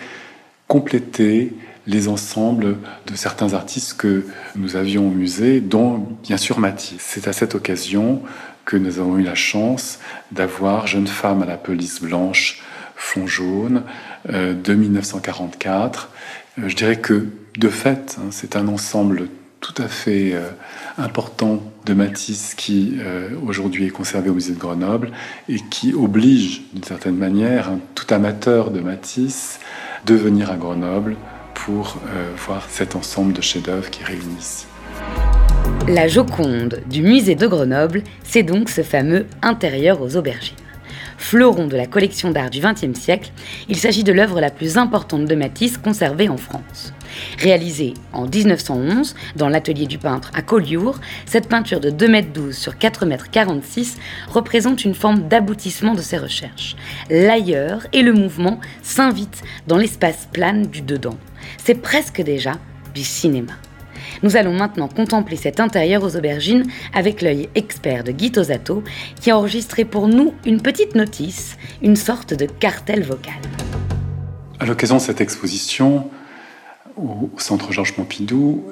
compléter 0.67 1.52
les 1.86 2.08
ensembles 2.08 2.76
de 3.06 3.14
certains 3.14 3.54
artistes 3.54 3.96
que 3.96 4.24
nous 4.56 4.76
avions 4.76 5.08
au 5.08 5.10
musée, 5.10 5.60
dont 5.60 6.06
bien 6.22 6.36
sûr 6.36 6.58
Matisse. 6.58 7.00
C'est 7.00 7.28
à 7.28 7.32
cette 7.32 7.54
occasion 7.54 8.22
que 8.64 8.76
nous 8.76 8.98
avons 8.98 9.18
eu 9.18 9.22
la 9.22 9.34
chance 9.34 9.98
d'avoir 10.30 10.86
Jeune 10.86 11.06
femme 11.06 11.42
à 11.42 11.46
la 11.46 11.56
police 11.56 12.00
blanche, 12.00 12.62
fond 12.94 13.26
jaune, 13.26 13.82
euh, 14.30 14.54
de 14.54 14.74
1944. 14.74 16.10
Euh, 16.58 16.68
je 16.68 16.76
dirais 16.76 16.96
que 16.96 17.26
de 17.58 17.68
fait, 17.68 18.16
hein, 18.18 18.28
c'est 18.30 18.56
un 18.56 18.68
ensemble 18.68 19.28
tout 19.60 19.74
à 19.82 19.88
fait 19.88 20.32
euh, 20.32 20.48
important 20.98 21.62
de 21.86 21.94
Matisse 21.94 22.54
qui 22.54 22.98
aujourd'hui 23.44 23.86
est 23.86 23.90
conservé 23.90 24.30
au 24.30 24.34
musée 24.34 24.52
de 24.52 24.58
Grenoble 24.58 25.10
et 25.48 25.58
qui 25.58 25.92
oblige 25.94 26.62
d'une 26.72 26.84
certaine 26.84 27.16
manière 27.16 27.70
tout 27.96 28.06
amateur 28.14 28.70
de 28.70 28.78
Matisse 28.78 29.58
de 30.06 30.14
venir 30.14 30.52
à 30.52 30.56
Grenoble 30.56 31.16
pour 31.54 31.99
euh, 32.09 32.32
voir 32.37 32.66
cet 32.68 32.97
ensemble 32.97 33.32
de 33.32 33.40
chefs-d'œuvre 33.40 33.90
qui 33.90 34.04
réunissent. 34.04 34.66
La 35.88 36.06
Joconde 36.06 36.80
du 36.87 37.02
musée 37.02 37.35
de 37.35 37.47
Grenoble, 37.47 38.02
c'est 38.23 38.42
donc 38.42 38.68
ce 38.68 38.82
fameux 38.82 39.26
intérieur 39.42 40.00
aux 40.00 40.16
aubergines. 40.16 40.56
Fleuron 41.18 41.66
de 41.66 41.76
la 41.76 41.87
collection 41.87 42.30
d'art 42.30 42.50
du 42.50 42.61
XXe 42.61 42.99
siècle, 42.99 43.30
il 43.68 43.76
s'agit 43.76 44.04
de 44.04 44.12
l'œuvre 44.12 44.40
la 44.40 44.50
plus 44.50 44.76
importante 44.76 45.25
de 45.25 45.35
Matisse 45.35 45.78
conservée 45.78 46.28
en 46.28 46.37
France. 46.37 46.92
Réalisée 47.38 47.94
en 48.12 48.26
1911 48.26 49.14
dans 49.37 49.49
l'atelier 49.49 49.87
du 49.87 49.99
peintre 49.99 50.30
à 50.35 50.42
Collioure, 50.42 51.00
cette 51.25 51.49
peinture 51.49 51.80
de 51.80 51.90
2,12 51.90 52.06
m 52.06 52.52
sur 52.52 52.75
4,46 52.75 53.47
m 53.47 53.85
représente 54.28 54.85
une 54.85 54.94
forme 54.94 55.28
d'aboutissement 55.28 55.94
de 55.94 56.00
ses 56.00 56.18
recherches. 56.18 56.76
L'ailleurs 57.09 57.87
et 57.92 58.02
le 58.02 58.12
mouvement 58.12 58.61
s'invitent 58.82 59.42
dans 59.66 59.78
l'espace 59.78 60.28
plane 60.32 60.66
du 60.66 60.82
dedans. 60.82 61.16
C'est 61.58 61.80
presque 61.80 62.22
déjà 62.22 62.52
du 62.94 63.02
cinéma. 63.02 63.52
Nous 64.22 64.37
allons 64.37 64.52
maintenant 64.52 64.88
contempler 64.88 65.37
cet 65.37 65.61
intérieur 65.61 66.02
aux 66.02 66.16
aubergines 66.16 66.66
avec 66.92 67.22
l'œil 67.22 67.49
expert 67.54 68.04
de 68.04 68.12
Guy 68.12 68.32
Tosato 68.32 68.82
qui 69.20 69.30
a 69.30 69.38
enregistré 69.38 69.84
pour 69.84 70.08
nous 70.08 70.34
une 70.44 70.61
petite 70.61 70.94
notice, 70.94 71.56
une 71.82 71.96
sorte 71.96 72.34
de 72.34 72.46
cartel 72.46 73.02
vocal. 73.02 73.34
À 74.61 74.66
l'occasion 74.66 74.96
de 74.96 75.00
cette 75.00 75.20
exposition, 75.20 76.11
au 76.96 77.30
centre 77.38 77.72
Georges 77.72 77.94
Pompidou, 77.94 78.64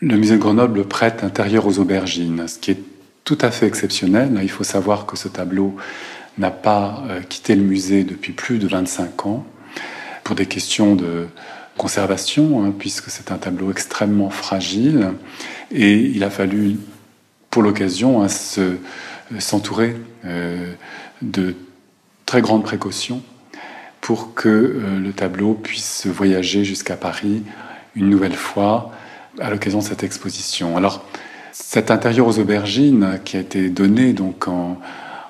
le 0.00 0.16
musée 0.16 0.34
de 0.36 0.40
Grenoble 0.40 0.84
prête 0.84 1.24
intérieur 1.24 1.66
aux 1.66 1.78
aubergines, 1.78 2.46
ce 2.48 2.58
qui 2.58 2.72
est 2.72 2.80
tout 3.24 3.38
à 3.40 3.50
fait 3.50 3.66
exceptionnel. 3.66 4.38
Il 4.42 4.50
faut 4.50 4.64
savoir 4.64 5.06
que 5.06 5.16
ce 5.16 5.28
tableau 5.28 5.76
n'a 6.38 6.50
pas 6.50 7.02
euh, 7.08 7.20
quitté 7.22 7.56
le 7.56 7.62
musée 7.62 8.04
depuis 8.04 8.32
plus 8.32 8.58
de 8.58 8.68
25 8.68 9.26
ans 9.26 9.46
pour 10.22 10.36
des 10.36 10.46
questions 10.46 10.94
de 10.94 11.28
conservation, 11.76 12.64
hein, 12.64 12.72
puisque 12.76 13.10
c'est 13.10 13.30
un 13.32 13.38
tableau 13.38 13.70
extrêmement 13.70 14.30
fragile. 14.30 15.12
Et 15.70 15.94
il 15.94 16.24
a 16.24 16.30
fallu, 16.30 16.76
pour 17.50 17.62
l'occasion, 17.62 18.22
hein, 18.22 18.28
s'entourer 19.38 19.96
euh, 20.24 20.72
de 21.22 21.54
très 22.24 22.40
grandes 22.40 22.64
précautions 22.64 23.22
pour 24.00 24.34
que 24.34 24.48
euh, 24.48 25.00
le 25.00 25.12
tableau 25.12 25.54
puisse 25.54 26.06
voyager 26.06 26.64
jusqu'à 26.64 26.96
Paris 26.96 27.42
une 27.94 28.08
nouvelle 28.10 28.34
fois 28.34 28.92
à 29.40 29.50
l'occasion 29.50 29.78
de 29.78 29.84
cette 29.84 30.02
exposition. 30.02 30.76
Alors, 30.76 31.04
cet 31.52 31.90
intérieur 31.90 32.26
aux 32.26 32.38
aubergines 32.38 33.18
qui 33.24 33.36
a 33.36 33.40
été 33.40 33.68
donné 33.70 34.12
donc 34.12 34.46
en 34.48 34.78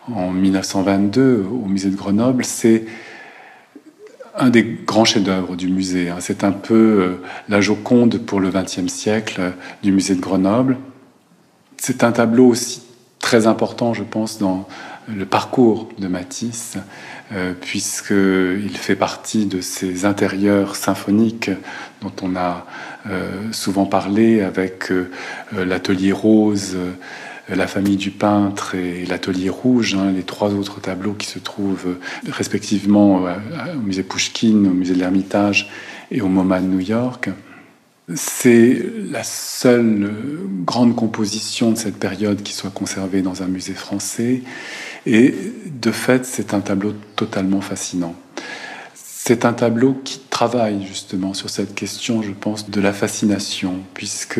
1922 0.08 1.46
au 1.50 1.66
musée 1.66 1.90
de 1.90 1.96
Grenoble, 1.96 2.44
c'est 2.44 2.84
un 4.36 4.50
des 4.50 4.64
grands 4.86 5.04
chefs-d'œuvre 5.04 5.56
du 5.56 5.68
musée. 5.68 6.10
Hein. 6.10 6.16
C'est 6.20 6.44
un 6.44 6.52
peu 6.52 6.74
euh, 6.74 7.22
la 7.48 7.60
Joconde 7.60 8.18
pour 8.18 8.40
le 8.40 8.50
XXe 8.50 8.88
siècle 8.88 9.36
euh, 9.40 9.50
du 9.82 9.92
musée 9.92 10.14
de 10.14 10.20
Grenoble. 10.20 10.76
C'est 11.78 12.04
un 12.04 12.12
tableau 12.12 12.48
aussi 12.48 12.82
très 13.18 13.46
important, 13.46 13.94
je 13.94 14.02
pense, 14.02 14.38
dans 14.38 14.68
le 15.08 15.24
parcours 15.24 15.88
de 15.98 16.08
Matisse, 16.08 16.76
euh, 17.32 17.54
puisqu'il 17.58 18.76
fait 18.76 18.96
partie 18.96 19.46
de 19.46 19.60
ces 19.60 20.04
intérieurs 20.04 20.76
symphoniques 20.76 21.50
dont 22.02 22.12
on 22.22 22.36
a 22.36 22.66
souvent 23.52 23.86
parlé 23.86 24.42
avec 24.42 24.92
l'atelier 25.52 26.10
rose, 26.10 26.76
la 27.48 27.66
famille 27.66 27.96
du 27.96 28.10
peintre 28.10 28.74
et 28.74 29.06
l'atelier 29.06 29.48
rouge, 29.48 29.94
hein, 29.94 30.12
les 30.14 30.22
trois 30.22 30.52
autres 30.54 30.80
tableaux 30.80 31.12
qui 31.12 31.26
se 31.26 31.38
trouvent 31.38 31.96
respectivement 32.28 33.24
au 33.74 33.78
musée 33.78 34.02
Pushkin, 34.02 34.64
au 34.64 34.74
musée 34.74 34.94
de 34.94 34.98
l'Ermitage 34.98 35.70
et 36.10 36.20
au 36.20 36.28
MoMA 36.28 36.60
de 36.60 36.66
New 36.66 36.80
York. 36.80 37.30
C'est 38.14 38.84
la 39.10 39.24
seule 39.24 40.12
grande 40.64 40.94
composition 40.94 41.72
de 41.72 41.76
cette 41.76 41.96
période 41.96 42.42
qui 42.42 42.52
soit 42.52 42.70
conservée 42.70 43.20
dans 43.20 43.42
un 43.42 43.48
musée 43.48 43.74
français. 43.74 44.42
Et 45.06 45.34
de 45.66 45.90
fait, 45.90 46.24
c'est 46.24 46.54
un 46.54 46.60
tableau 46.60 46.94
totalement 47.16 47.60
fascinant. 47.60 48.14
C'est 48.94 49.44
un 49.44 49.52
tableau 49.52 50.00
qui 50.04 50.20
travaille 50.36 50.84
justement 50.86 51.32
sur 51.32 51.48
cette 51.48 51.74
question, 51.74 52.20
je 52.20 52.32
pense, 52.32 52.68
de 52.68 52.78
la 52.82 52.92
fascination, 52.92 53.76
puisque 53.94 54.38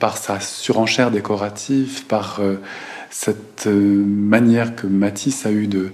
par 0.00 0.18
sa 0.18 0.40
surenchère 0.40 1.12
décorative, 1.12 2.06
par 2.06 2.40
euh, 2.40 2.56
cette 3.08 3.68
euh, 3.68 4.04
manière 4.04 4.74
que 4.74 4.88
Matisse 4.88 5.46
a 5.46 5.52
eu 5.52 5.68
de 5.68 5.92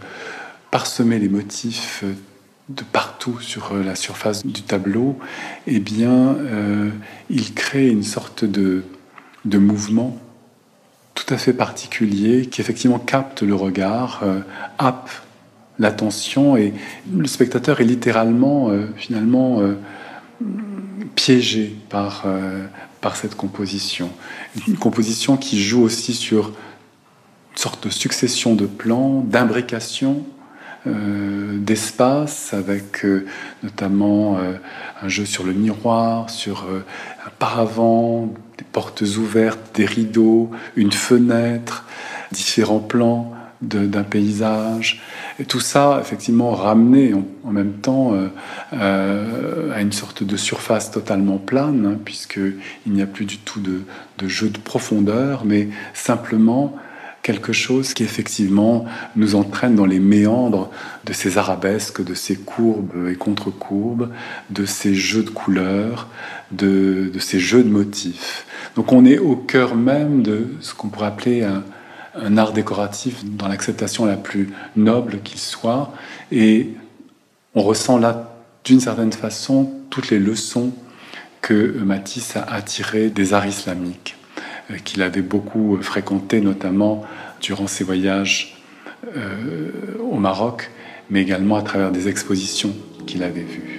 parsemer 0.70 1.18
les 1.18 1.28
motifs 1.28 2.04
euh, 2.04 2.14
de 2.70 2.82
partout 2.84 3.38
sur 3.40 3.74
la 3.74 3.96
surface 3.96 4.46
du 4.46 4.62
tableau, 4.62 5.18
eh 5.66 5.78
bien, 5.78 6.36
il 7.30 7.54
crée 7.54 7.88
une 7.88 8.02
sorte 8.02 8.44
de, 8.44 8.84
de, 9.46 9.58
mouvement 9.58 10.18
tout 11.14 11.32
à 11.32 11.38
fait 11.38 11.54
particulier 11.54 12.44
qui 12.44 12.60
effectivement 12.60 12.98
capte 12.98 13.42
le 13.42 13.54
regard, 13.54 14.22
happe 14.76 15.10
l'attention 15.78 16.56
et 16.56 16.74
le 17.14 17.26
spectateur 17.26 17.80
est 17.80 17.84
littéralement, 17.84 18.70
finalement, 18.96 19.62
piégé 21.14 21.76
par, 21.88 22.26
par 23.00 23.16
cette 23.16 23.34
composition. 23.36 24.10
Une 24.66 24.76
composition 24.76 25.36
qui 25.36 25.60
joue 25.62 25.82
aussi 25.82 26.14
sur 26.14 26.48
une 26.48 27.58
sorte 27.58 27.86
de 27.86 27.90
succession 27.90 28.54
de 28.54 28.66
plans, 28.66 29.20
d'imbrication 29.20 30.24
euh, 30.86 31.58
d'espace 31.58 32.54
avec 32.54 33.04
euh, 33.04 33.26
notamment 33.64 34.38
euh, 34.38 34.54
un 35.02 35.08
jeu 35.08 35.26
sur 35.26 35.42
le 35.42 35.52
miroir, 35.52 36.30
sur 36.30 36.66
un 36.70 37.30
paravent, 37.38 38.32
des 38.56 38.64
portes 38.64 39.02
ouvertes, 39.02 39.74
des 39.74 39.86
rideaux, 39.86 40.50
une 40.76 40.92
fenêtre, 40.92 41.84
différents 42.32 42.78
plans 42.78 43.32
d'un 43.60 44.04
paysage. 44.04 45.02
Et 45.38 45.44
tout 45.44 45.60
ça, 45.60 45.98
effectivement, 46.00 46.52
ramené 46.52 47.12
en, 47.14 47.50
même 47.50 47.72
temps 47.72 48.14
à 48.72 49.80
une 49.80 49.92
sorte 49.92 50.22
de 50.22 50.36
surface 50.36 50.90
totalement 50.90 51.38
plane, 51.38 51.86
hein, 51.86 51.98
puisqu'il 52.04 52.92
n'y 52.92 53.02
a 53.02 53.06
plus 53.06 53.24
du 53.24 53.38
tout 53.38 53.60
de, 53.60 53.82
de, 54.18 54.28
jeu 54.28 54.48
de 54.48 54.58
profondeur, 54.58 55.44
mais 55.44 55.68
simplement 55.92 56.76
quelque 57.28 57.52
chose 57.52 57.92
qui 57.92 58.04
effectivement 58.04 58.86
nous 59.14 59.34
entraîne 59.34 59.74
dans 59.74 59.84
les 59.84 60.00
méandres 60.00 60.70
de 61.04 61.12
ces 61.12 61.36
arabesques, 61.36 62.02
de 62.02 62.14
ces 62.14 62.36
courbes 62.36 63.08
et 63.10 63.16
contre-courbes, 63.16 64.08
de 64.48 64.64
ces 64.64 64.94
jeux 64.94 65.24
de 65.24 65.28
couleurs, 65.28 66.08
de, 66.52 67.12
ces 67.18 67.38
jeux 67.38 67.62
de 67.62 67.68
motifs. 67.68 68.46
Donc 68.76 68.92
on 68.92 69.04
est 69.04 69.18
au 69.18 69.36
cœur 69.36 69.74
même 69.74 70.22
de 70.22 70.46
ce 70.60 70.72
qu'on 70.72 70.88
pourrait 70.88 71.08
appeler 71.08 71.42
un, 71.42 71.64
un 72.14 72.36
art 72.36 72.52
décoratif 72.52 73.24
dans 73.24 73.48
l'acceptation 73.48 74.04
la 74.06 74.16
plus 74.16 74.50
noble 74.76 75.20
qu'il 75.22 75.38
soit, 75.38 75.92
et 76.32 76.70
on 77.54 77.62
ressent 77.62 77.98
là 77.98 78.34
d'une 78.64 78.80
certaine 78.80 79.12
façon 79.12 79.72
toutes 79.90 80.10
les 80.10 80.18
leçons 80.18 80.72
que 81.40 81.78
Matisse 81.78 82.36
a 82.36 82.42
attirées 82.42 83.10
des 83.10 83.32
arts 83.32 83.46
islamiques. 83.46 84.18
Euh, 84.70 84.76
qu'il 84.76 85.02
avait 85.02 85.22
beaucoup 85.22 85.78
fréquenté, 85.80 86.40
notamment 86.40 87.04
durant 87.40 87.66
ses 87.66 87.84
voyages 87.84 88.58
euh, 89.16 89.70
au 90.00 90.16
Maroc, 90.16 90.70
mais 91.10 91.22
également 91.22 91.56
à 91.56 91.62
travers 91.62 91.90
des 91.90 92.08
expositions 92.08 92.74
qu'il 93.06 93.22
avait 93.22 93.42
vues. 93.42 93.77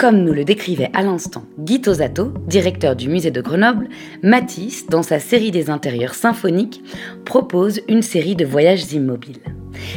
Comme 0.00 0.24
nous 0.24 0.32
le 0.32 0.44
décrivait 0.44 0.88
à 0.94 1.02
l'instant 1.02 1.44
Guy 1.58 1.82
Tosato, 1.82 2.32
directeur 2.46 2.96
du 2.96 3.10
musée 3.10 3.30
de 3.30 3.42
Grenoble, 3.42 3.90
Matisse, 4.22 4.86
dans 4.86 5.02
sa 5.02 5.18
série 5.18 5.50
des 5.50 5.68
intérieurs 5.68 6.14
symphoniques, 6.14 6.82
propose 7.26 7.82
une 7.86 8.00
série 8.00 8.34
de 8.34 8.46
voyages 8.46 8.94
immobiles. 8.94 9.42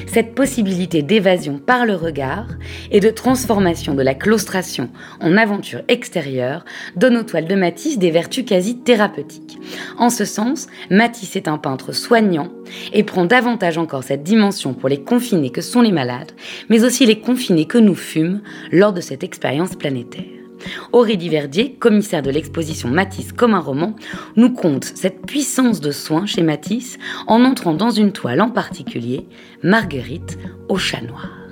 Cette 0.07 0.35
possibilité 0.35 1.01
d'évasion 1.01 1.57
par 1.57 1.85
le 1.85 1.95
regard 1.95 2.47
et 2.91 2.99
de 2.99 3.09
transformation 3.09 3.93
de 3.93 4.01
la 4.01 4.13
claustration 4.13 4.89
en 5.19 5.37
aventure 5.37 5.81
extérieure 5.87 6.65
donne 6.95 7.17
aux 7.17 7.23
toiles 7.23 7.47
de 7.47 7.55
Matisse 7.55 7.97
des 7.97 8.11
vertus 8.11 8.45
quasi 8.45 8.77
thérapeutiques. 8.77 9.57
En 9.97 10.09
ce 10.09 10.25
sens, 10.25 10.67
Matisse 10.89 11.35
est 11.35 11.47
un 11.47 11.57
peintre 11.57 11.93
soignant 11.93 12.49
et 12.93 13.03
prend 13.03 13.25
davantage 13.25 13.77
encore 13.77 14.03
cette 14.03 14.23
dimension 14.23 14.73
pour 14.73 14.89
les 14.89 15.01
confinés 15.01 15.51
que 15.51 15.61
sont 15.61 15.81
les 15.81 15.91
malades, 15.91 16.31
mais 16.69 16.83
aussi 16.83 17.05
les 17.05 17.19
confinés 17.19 17.65
que 17.65 17.77
nous 17.77 17.95
fûmes 17.95 18.41
lors 18.71 18.93
de 18.93 19.01
cette 19.01 19.23
expérience 19.23 19.75
planétaire. 19.75 20.42
Aurélie 20.91 21.17
Diverdier, 21.17 21.73
commissaire 21.79 22.21
de 22.21 22.31
l'exposition 22.31 22.89
Matisse 22.89 23.33
comme 23.33 23.53
un 23.53 23.59
roman, 23.59 23.95
nous 24.35 24.51
conte 24.51 24.85
cette 24.85 25.25
puissance 25.25 25.81
de 25.81 25.91
soin 25.91 26.25
chez 26.25 26.43
Matisse 26.43 26.97
en 27.27 27.43
entrant 27.43 27.73
dans 27.73 27.91
une 27.91 28.11
toile 28.11 28.41
en 28.41 28.49
particulier, 28.49 29.27
Marguerite 29.63 30.37
au 30.69 30.77
chat 30.77 31.01
noir. 31.01 31.42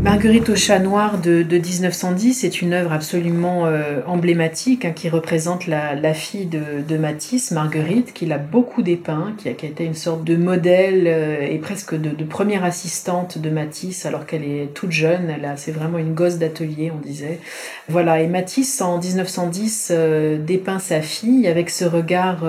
Marguerite 0.00 0.48
au 0.48 0.54
chat 0.54 0.78
noir 0.78 1.18
de, 1.18 1.42
1910 1.42 2.44
est 2.44 2.62
une 2.62 2.72
œuvre 2.72 2.92
absolument 2.92 3.66
euh, 3.66 4.00
emblématique 4.06 4.84
hein, 4.84 4.92
qui 4.92 5.08
représente 5.08 5.66
la, 5.66 6.14
fille 6.14 6.46
de, 6.46 6.96
Matisse, 6.96 7.50
Marguerite, 7.50 8.14
qui 8.14 8.24
l'a 8.24 8.38
beaucoup 8.38 8.82
dépeint, 8.82 9.34
qui 9.36 9.48
a, 9.48 9.50
été 9.50 9.84
une 9.84 9.94
sorte 9.94 10.22
de 10.22 10.36
modèle 10.36 11.04
euh, 11.08 11.40
et 11.42 11.58
presque 11.58 11.96
de, 11.96 12.24
première 12.24 12.64
assistante 12.64 13.38
de 13.38 13.50
Matisse 13.50 14.06
alors 14.06 14.24
qu'elle 14.24 14.44
est 14.44 14.72
toute 14.72 14.92
jeune. 14.92 15.30
Elle 15.30 15.52
c'est 15.56 15.72
vraiment 15.72 15.98
une 15.98 16.14
gosse 16.14 16.38
d'atelier, 16.38 16.92
on 16.94 17.00
disait. 17.00 17.40
Voilà, 17.88 18.22
et 18.22 18.28
Matisse 18.28 18.80
en 18.80 18.98
1910 18.98 19.88
euh, 19.90 20.38
dépeint 20.38 20.78
sa 20.78 21.00
fille 21.00 21.48
avec 21.48 21.70
ce 21.70 21.84
regard 21.84 22.44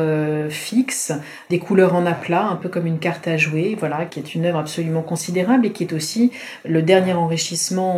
fixe, 0.49 1.13
des 1.49 1.57
couleurs 1.57 1.95
en 1.95 2.05
aplat, 2.05 2.45
un 2.45 2.57
peu 2.57 2.69
comme 2.69 2.85
une 2.85 2.99
carte 2.99 3.27
à 3.27 3.37
jouer. 3.37 3.75
Voilà, 3.79 4.05
qui 4.05 4.19
est 4.19 4.35
une 4.35 4.45
œuvre 4.45 4.59
absolument 4.59 5.01
considérable 5.01 5.65
et 5.65 5.71
qui 5.71 5.83
est 5.83 5.93
aussi 5.93 6.31
le 6.63 6.83
dernier 6.83 7.13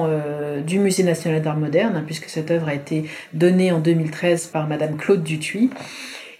euh, 0.07 0.61
du 0.61 0.79
Musée 0.79 1.03
national 1.03 1.41
d'art 1.41 1.57
moderne, 1.57 1.95
hein, 1.95 2.03
puisque 2.05 2.29
cette 2.29 2.51
œuvre 2.51 2.67
a 2.67 2.73
été 2.73 3.05
donnée 3.33 3.71
en 3.71 3.79
2013 3.79 4.47
par 4.47 4.67
Madame 4.67 4.97
Claude 4.97 5.23
Dutuy. 5.23 5.69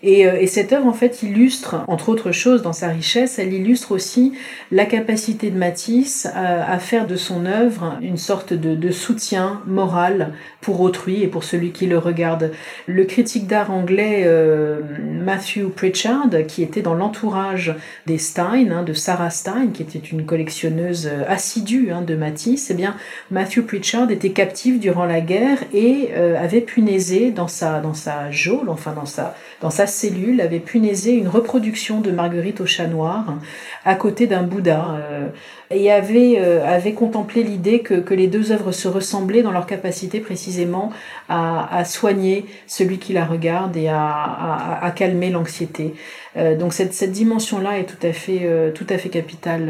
Euh, 0.04 0.38
et, 0.40 0.48
cette 0.48 0.74
œuvre, 0.74 0.88
en 0.88 0.94
fait, 0.94 1.24
illustre, 1.24 1.84
entre 1.88 2.10
autres 2.10 2.32
choses, 2.32 2.62
dans 2.62 2.74
sa 2.74 2.88
richesse, 2.88 3.40
elle 3.40 3.54
illustre 3.54 3.92
aussi 3.92 4.34
la 4.72 4.86
capacité 4.86 5.50
de 5.52 5.58
Matisse 5.58 6.28
à, 6.34 6.80
faire 6.80 7.08
de 7.08 7.16
son 7.16 7.46
œuvre 7.46 7.98
une 8.02 8.18
sorte 8.18 8.54
de, 8.54 8.92
soutien 8.92 9.62
moral 9.68 10.34
pour 10.60 10.82
autrui 10.82 11.24
et 11.24 11.28
pour 11.28 11.44
celui 11.44 11.72
qui 11.72 11.88
le 11.88 11.98
regarde. 11.98 12.52
Le 12.88 13.06
critique 13.06 13.48
d'art 13.48 13.72
anglais 13.72 14.24
euh, 14.26 14.82
Matthew 15.00 15.70
Pritchard, 15.74 16.30
qui 16.48 16.64
était 16.64 16.82
dans 16.82 16.94
l'entourage 16.94 17.76
des 18.06 18.18
Stein, 18.18 18.72
hein, 18.72 18.84
de 18.84 18.94
Sarah 18.94 19.30
Stein, 19.30 19.68
qui 19.74 19.82
était 19.82 20.00
une 20.00 20.26
collectionneuse 20.26 21.10
assidue 21.28 21.92
hein, 21.92 22.02
de 22.02 22.16
Matisse, 22.16 22.70
eh 22.72 22.74
bien, 22.74 22.96
Matthew 23.30 23.62
Pritchard 23.62 24.12
était 24.12 24.32
captif 24.32 24.80
durant 24.80 25.06
la 25.06 25.22
guerre 25.22 25.60
et 25.74 26.10
euh, 26.16 26.42
avait 26.42 26.62
punaisé 26.62 27.32
dans 27.32 27.48
sa, 27.48 27.80
dans 27.80 27.94
sa 27.94 28.32
geôle, 28.32 28.70
enfin 28.70 28.94
dans 28.94 29.06
sa, 29.06 29.36
dans 29.62 29.70
sa 29.70 29.88
cellule 29.92 30.42
avait 30.42 30.60
punaisé 30.60 31.12
une 31.12 31.28
reproduction 31.28 32.02
de 32.02 32.12
Marguerite 32.12 32.62
au 32.62 32.66
chat 32.66 32.88
noir 32.88 33.38
à 33.86 33.96
côté 33.96 34.28
d'un 34.28 34.44
Bouddha 34.44 34.98
euh, 35.00 35.28
et 35.70 35.92
avait, 35.92 36.36
euh, 36.38 36.66
avait 36.66 36.94
contemplé 36.94 37.44
l'idée 37.44 37.80
que, 37.80 37.96
que, 37.96 38.14
les 38.14 38.28
deux 38.28 38.52
œuvres 38.52 38.72
se 38.72 38.88
ressemblaient 38.88 39.42
dans 39.42 39.52
leur 39.52 39.66
capacité 39.66 40.20
précisément 40.20 40.92
à, 41.30 41.84
soigner 41.86 42.46
celui 42.68 43.00
qui 43.00 43.14
la 43.14 43.26
regarde 43.26 43.76
et 43.78 43.88
à, 43.88 44.00
à, 44.00 44.86
à 44.86 44.92
calmer 44.92 45.30
l'anxiété. 45.30 45.94
Euh, 46.38 46.58
donc 46.58 46.74
cette, 46.74 46.94
cette 46.94 47.12
dimension-là 47.12 47.80
est 47.80 47.86
tout 47.86 48.06
à 48.06 48.14
fait, 48.14 48.72
tout 48.74 48.88
à 48.90 48.98
fait 48.98 49.10
capitale 49.10 49.70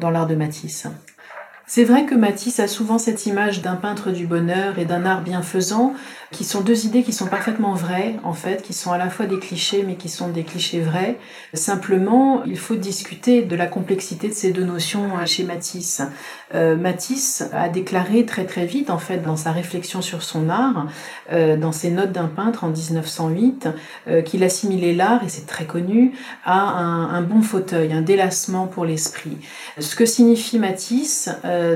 dans 0.00 0.10
l'art 0.10 0.26
de 0.26 0.34
Matisse. 0.34 0.86
C'est 1.74 1.84
vrai 1.84 2.04
que 2.04 2.14
Matisse 2.14 2.60
a 2.60 2.68
souvent 2.68 2.98
cette 2.98 3.24
image 3.24 3.62
d'un 3.62 3.76
peintre 3.76 4.10
du 4.10 4.26
bonheur 4.26 4.78
et 4.78 4.84
d'un 4.84 5.06
art 5.06 5.22
bienfaisant, 5.22 5.94
qui 6.32 6.44
sont 6.44 6.62
deux 6.62 6.86
idées 6.86 7.02
qui 7.02 7.12
sont 7.12 7.26
parfaitement 7.26 7.74
vraies, 7.74 8.16
en 8.24 8.32
fait, 8.32 8.62
qui 8.62 8.72
sont 8.72 8.90
à 8.90 8.98
la 8.98 9.10
fois 9.10 9.26
des 9.26 9.38
clichés, 9.38 9.84
mais 9.86 9.94
qui 9.96 10.08
sont 10.08 10.28
des 10.28 10.42
clichés 10.42 10.80
vrais. 10.80 11.18
Simplement, 11.54 12.42
il 12.44 12.58
faut 12.58 12.74
discuter 12.74 13.42
de 13.42 13.54
la 13.54 13.66
complexité 13.66 14.28
de 14.28 14.32
ces 14.32 14.50
deux 14.50 14.64
notions 14.64 15.10
chez 15.26 15.44
Matisse. 15.44 16.02
Euh, 16.54 16.76
Matisse 16.76 17.44
a 17.52 17.68
déclaré 17.68 18.26
très 18.26 18.44
très 18.44 18.66
vite, 18.66 18.90
en 18.90 18.98
fait, 18.98 19.18
dans 19.18 19.36
sa 19.36 19.52
réflexion 19.52 20.02
sur 20.02 20.22
son 20.22 20.48
art, 20.48 20.86
euh, 21.32 21.56
dans 21.56 21.72
ses 21.72 21.90
notes 21.90 22.12
d'un 22.12 22.28
peintre 22.28 22.64
en 22.64 22.68
1908, 22.68 23.68
euh, 24.08 24.22
qu'il 24.22 24.42
assimilait 24.42 24.94
l'art, 24.94 25.22
et 25.24 25.28
c'est 25.28 25.46
très 25.46 25.66
connu, 25.66 26.12
à 26.44 26.58
un, 26.58 27.10
un, 27.10 27.22
bon 27.22 27.42
fauteuil, 27.42 27.92
un 27.92 28.02
délassement 28.02 28.66
pour 28.66 28.84
l'esprit. 28.84 29.36
Ce 29.78 29.94
que 29.94 30.06
signifie 30.06 30.58
Matisse 30.58 31.30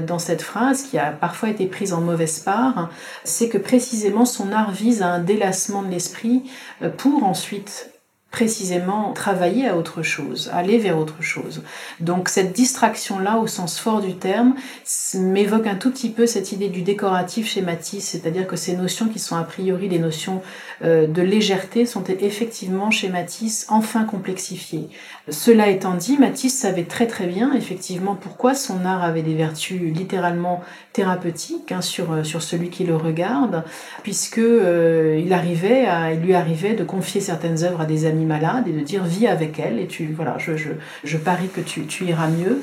dans 0.07 0.19
cette 0.19 0.43
phrase, 0.43 0.83
qui 0.83 0.99
a 0.99 1.11
parfois 1.11 1.51
été 1.51 1.67
prise 1.67 1.93
en 1.93 2.01
mauvaise 2.01 2.41
part, 2.41 2.91
c'est 3.25 3.49
que 3.49 3.59
précisément 3.59 4.25
son 4.25 4.46
art 4.53 4.73
vise 4.73 5.03
à 5.03 5.09
un 5.09 5.21
délassement 5.21 5.83
de 5.83 5.91
l'esprit 5.91 6.43
euh, 6.83 6.91
pour 6.91 7.25
ensuite 7.25 7.91
précisément 8.37 9.15
travailler 9.15 9.67
à 9.67 9.79
autre 9.79 10.03
chose, 10.03 10.51
aller 10.53 10.77
vers 10.77 10.99
autre 10.99 11.23
chose. 11.23 11.63
Donc 12.01 12.29
cette 12.29 12.53
distraction-là, 12.53 13.39
au 13.39 13.47
sens 13.47 13.79
fort 13.79 14.03
du 14.03 14.17
terme, 14.17 14.55
m'évoque 15.15 15.67
un 15.67 15.77
tout 15.77 15.91
petit 15.91 16.11
peu 16.11 16.27
cette 16.27 16.53
idée 16.53 16.69
du 16.69 16.83
décoratif 16.83 17.49
chez 17.49 17.63
Matisse, 17.63 18.09
c'est-à-dire 18.09 18.47
que 18.47 18.57
ces 18.57 18.77
notions 18.77 19.09
qui 19.09 19.21
sont 19.21 19.37
a 19.37 19.43
priori 19.43 19.89
des 19.89 19.99
notions 19.99 20.43
euh, 20.85 21.07
de 21.07 21.23
légèreté 21.23 21.87
sont 21.87 22.05
effectivement 22.05 22.91
chez 22.91 23.09
Matisse 23.09 23.65
enfin 23.71 24.05
complexifiées. 24.05 24.91
Cela 25.31 25.69
étant 25.69 25.95
dit, 25.95 26.19
Matisse 26.19 26.59
savait 26.59 26.85
très 26.85 27.07
très 27.07 27.27
bien 27.27 27.55
effectivement 27.55 28.17
pourquoi 28.17 28.55
son 28.55 28.85
art 28.85 29.03
avait 29.03 29.23
des 29.23 29.35
vertus 29.35 29.81
littéralement 29.81 30.61
thérapeutiques 30.97 31.73
hein, 31.73 31.83
sur, 31.83 32.11
euh, 32.11 32.25
sur 32.25 32.43
celui 32.43 32.71
qui 32.71 32.85
le 32.85 32.97
regarde, 32.97 33.65
puisque 34.03 34.39
euh, 34.39 35.21
il 35.23 35.35
arrivait 35.35 35.85
à, 35.85 36.15
il 36.15 36.21
lui 36.21 36.33
arrivait 36.35 36.73
de 36.73 36.85
confier 36.85 37.21
certaines 37.21 37.65
œuvres 37.65 37.83
à 37.83 37.85
des 37.85 38.07
amis 38.07 38.25
malade 38.25 38.67
et 38.67 38.73
de 38.73 38.81
dire 38.81 39.05
vis 39.05 39.27
avec 39.27 39.59
elle 39.59 39.79
et 39.79 39.87
tu 39.87 40.07
voilà 40.17 40.37
je, 40.39 40.57
je, 40.57 40.71
je 41.05 41.19
parie 41.19 41.49
que 41.49 41.61
tu, 41.61 41.85
tu 41.85 42.07
iras 42.07 42.29
mieux 42.29 42.63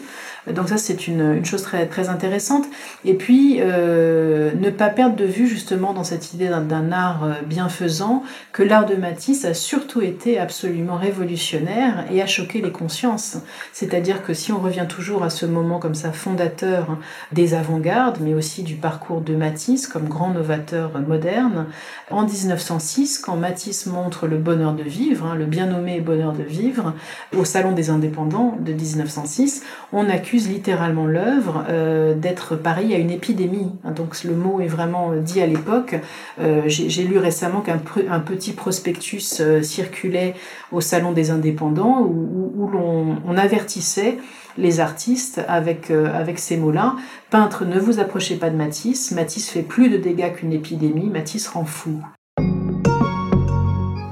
donc 0.52 0.70
ça, 0.70 0.78
c'est 0.78 1.08
une, 1.08 1.36
une, 1.36 1.46
chose 1.46 1.62
très, 1.62 1.86
très 1.88 2.10
intéressante. 2.10 2.66
Et 3.06 3.14
puis, 3.14 3.58
euh, 3.62 4.52
ne 4.60 4.70
pas 4.70 4.90
perdre 4.90 5.16
de 5.16 5.24
vue 5.24 5.48
justement 5.48 5.94
dans 5.94 6.04
cette 6.04 6.34
idée 6.34 6.50
d'un 6.50 6.92
art 6.92 7.24
euh, 7.24 7.34
bienfaisant 7.46 8.24
que 8.52 8.62
l'art 8.62 8.86
de 8.86 8.96
Matisse 8.96 9.46
a 9.46 9.54
surtout 9.54 10.02
été 10.02 10.38
absolument 10.40 10.96
révolutionnaire 10.96 12.06
et 12.12 12.22
a 12.22 12.28
choqué 12.28 12.62
les 12.62 12.72
consciences. 12.72 13.38
C'est-à-dire 13.72 14.24
que 14.24 14.34
si 14.34 14.52
on 14.52 14.60
revient 14.60 14.86
toujours 14.88 15.24
à 15.24 15.30
ce 15.30 15.46
moment 15.46 15.80
comme 15.80 15.96
ça 15.96 16.12
fondateur 16.12 16.98
des 17.32 17.54
avant-gardes, 17.54 18.18
mais 18.20 18.34
aussi 18.34 18.64
du 18.64 18.76
parcours 18.76 19.22
de 19.22 19.36
Matisse 19.36 19.88
comme 19.88 20.10
grand 20.10 20.32
novateur 20.32 21.00
moderne, 21.08 21.68
en 22.12 22.26
1906, 22.26 23.20
quand 23.20 23.38
Matisse 23.38 23.86
montre 23.86 24.28
le 24.28 24.38
bonheur 24.38 24.74
de 24.74 24.84
vivre, 24.84 25.26
hein, 25.26 25.36
le 25.36 25.46
bien 25.46 25.68
nommé 25.68 26.02
bonheur 26.02 26.34
de 26.34 26.44
vivre, 26.44 26.94
au 27.36 27.46
Salon 27.46 27.72
des 27.72 27.90
indépendants 27.90 28.58
de 28.60 28.74
1906, 28.74 29.64
on 29.94 30.10
accuse 30.10 30.33
littéralement 30.38 31.06
l'œuvre 31.06 31.66
euh, 31.70 32.16
d'être 32.16 32.56
pareil 32.56 32.94
à 32.94 32.98
une 32.98 33.12
épidémie. 33.12 33.72
Hein, 33.84 33.92
donc 33.92 34.24
le 34.24 34.36
mot 34.36 34.60
est 34.60 34.68
vraiment 34.68 35.12
euh, 35.12 35.20
dit 35.20 35.42
à 35.42 35.48
l'époque. 35.48 35.96
Euh, 36.40 36.64
j'ai 36.68 37.04
lu 37.04 37.18
récemment 37.18 37.62
qu'un 37.62 37.82
un 38.10 38.20
petit 38.20 38.54
prospectus 38.54 39.42
circulait 39.62 40.34
au 40.72 40.82
Salon 40.82 41.12
des 41.12 41.32
indépendants 41.32 42.02
où, 42.02 42.52
où, 42.56 42.68
l'on 42.70 43.18
on 43.26 43.38
avertissait 43.38 44.18
les 44.58 44.80
artistes 44.80 45.42
avec, 45.48 45.92
avec 45.92 46.40
ces 46.40 46.58
mots-là. 46.58 46.96
Peintre, 47.30 47.66
ne 47.66 47.80
vous 47.80 48.00
approchez 48.00 48.36
pas 48.36 48.50
de 48.50 48.56
Matisse. 48.56 49.12
Matisse 49.12 49.50
fait 49.50 49.64
plus 49.64 49.90
de 49.90 49.98
dégâts 49.98 50.34
qu'une 50.34 50.54
épidémie. 50.54 51.10
Matisse 51.10 51.48
rend 51.48 51.66
fou. 51.66 52.00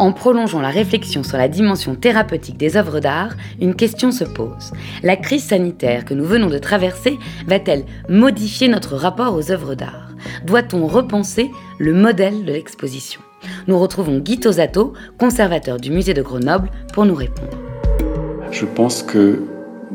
En 0.02 0.14
prolongeant 0.14 0.62
la 0.62 0.72
réflexion 0.72 1.22
sur 1.22 1.38
la 1.38 1.48
dimension 1.48 1.94
thérapeutique 1.94 2.58
des 2.58 2.76
œuvres 2.76 3.00
d'art, 3.00 3.36
une 3.62 3.76
question 3.76 4.12
se 4.12 4.24
pose. 4.24 4.72
La 5.04 5.16
crise 5.16 5.44
sanitaire 5.44 6.06
que 6.06 6.16
nous 6.16 6.26
venons 6.26 6.50
de 6.50 6.58
traverser 6.58 7.20
va-t-elle 7.46 7.86
modifier 8.10 8.68
notre 8.68 8.96
rapport 8.96 9.36
aux 9.36 9.52
œuvres 9.52 9.76
d'art? 9.76 10.10
Doit-on 10.44 10.88
repenser 10.88 11.52
le 11.78 11.94
modèle 11.94 12.46
de 12.46 12.52
l'exposition? 12.52 13.22
Nous 13.68 13.78
retrouvons 13.78 14.18
Guy 14.18 14.40
Tosato, 14.40 14.94
conservateur 15.20 15.78
du 15.78 15.92
musée 15.92 16.16
de 16.16 16.24
Grenoble, 16.24 16.72
pour 16.94 17.06
nous 17.06 17.14
répondre. 17.14 17.56
Je 18.50 18.66
pense 18.66 19.04
que 19.04 19.44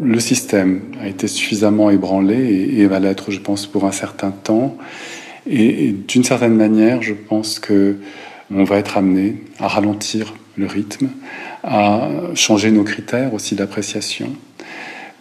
le 0.01 0.21
système 0.21 0.83
a 1.03 1.09
été 1.09 1.27
suffisamment 1.27 1.91
ébranlé 1.91 2.71
et, 2.77 2.87
va 2.87 3.01
l'être, 3.01 3.33
je 3.33 3.41
pense, 3.41 3.67
pour 3.67 3.85
un 3.87 3.93
certain 3.93 4.31
temps. 4.31 4.77
et 5.49 5.93
d'une 6.07 6.23
certaine 6.23 6.55
manière, 6.55 7.03
je 7.03 7.15
pense 7.15 7.59
que 7.59 7.97
on 8.51 8.65
va 8.65 8.79
être 8.79 8.97
amené 8.97 9.43
à 9.59 9.69
ralentir 9.69 10.35
le 10.57 10.67
rythme, 10.67 11.09
à 11.63 12.09
changer 12.35 12.71
nos 12.71 12.85
critères 12.85 13.35
aussi 13.35 13.55
d'appréciation 13.55 14.33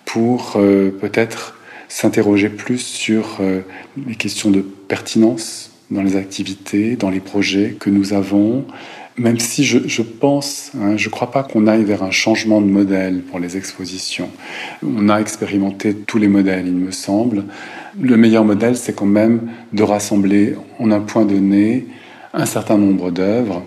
pour 0.05 0.53
euh, 0.55 0.91
peut-être 0.91 1.57
s'interroger 1.87 2.49
plus 2.49 2.79
sur 2.79 3.37
euh, 3.39 3.61
les 4.07 4.15
questions 4.15 4.51
de 4.51 4.61
pertinence 4.61 5.71
dans 5.91 6.01
les 6.01 6.15
activités, 6.15 6.95
dans 6.95 7.09
les 7.09 7.19
projets 7.19 7.75
que 7.79 7.89
nous 7.89 8.13
avons, 8.13 8.65
même 9.17 9.39
si 9.39 9.63
je, 9.63 10.01
pense, 10.01 10.71
hein, 10.81 10.97
je 10.97 11.07
ne 11.07 11.11
crois 11.11 11.31
pas 11.31 11.43
qu'on 11.43 11.67
aille 11.67 11.83
vers 11.83 12.03
un 12.03 12.11
changement 12.11 12.59
de 12.59 12.65
modèle 12.65 13.21
pour 13.21 13.39
les 13.39 13.55
expositions. 13.55 14.29
On 14.83 15.07
a 15.09 15.19
expérimenté 15.19 15.93
tous 15.93 16.17
les 16.17 16.27
modèles, 16.27 16.67
il 16.67 16.73
me 16.73 16.91
semble. 16.91 17.45
Le 17.99 18.17
meilleur 18.17 18.43
modèle, 18.43 18.75
c'est 18.75 18.93
quand 18.93 19.05
même 19.05 19.49
de 19.71 19.83
rassembler 19.83 20.55
en 20.79 20.91
un 20.91 20.99
point 20.99 21.23
donné 21.23 21.85
un 22.35 22.45
certain 22.45 22.77
nombre 22.77 23.11
d'œuvres 23.11 23.63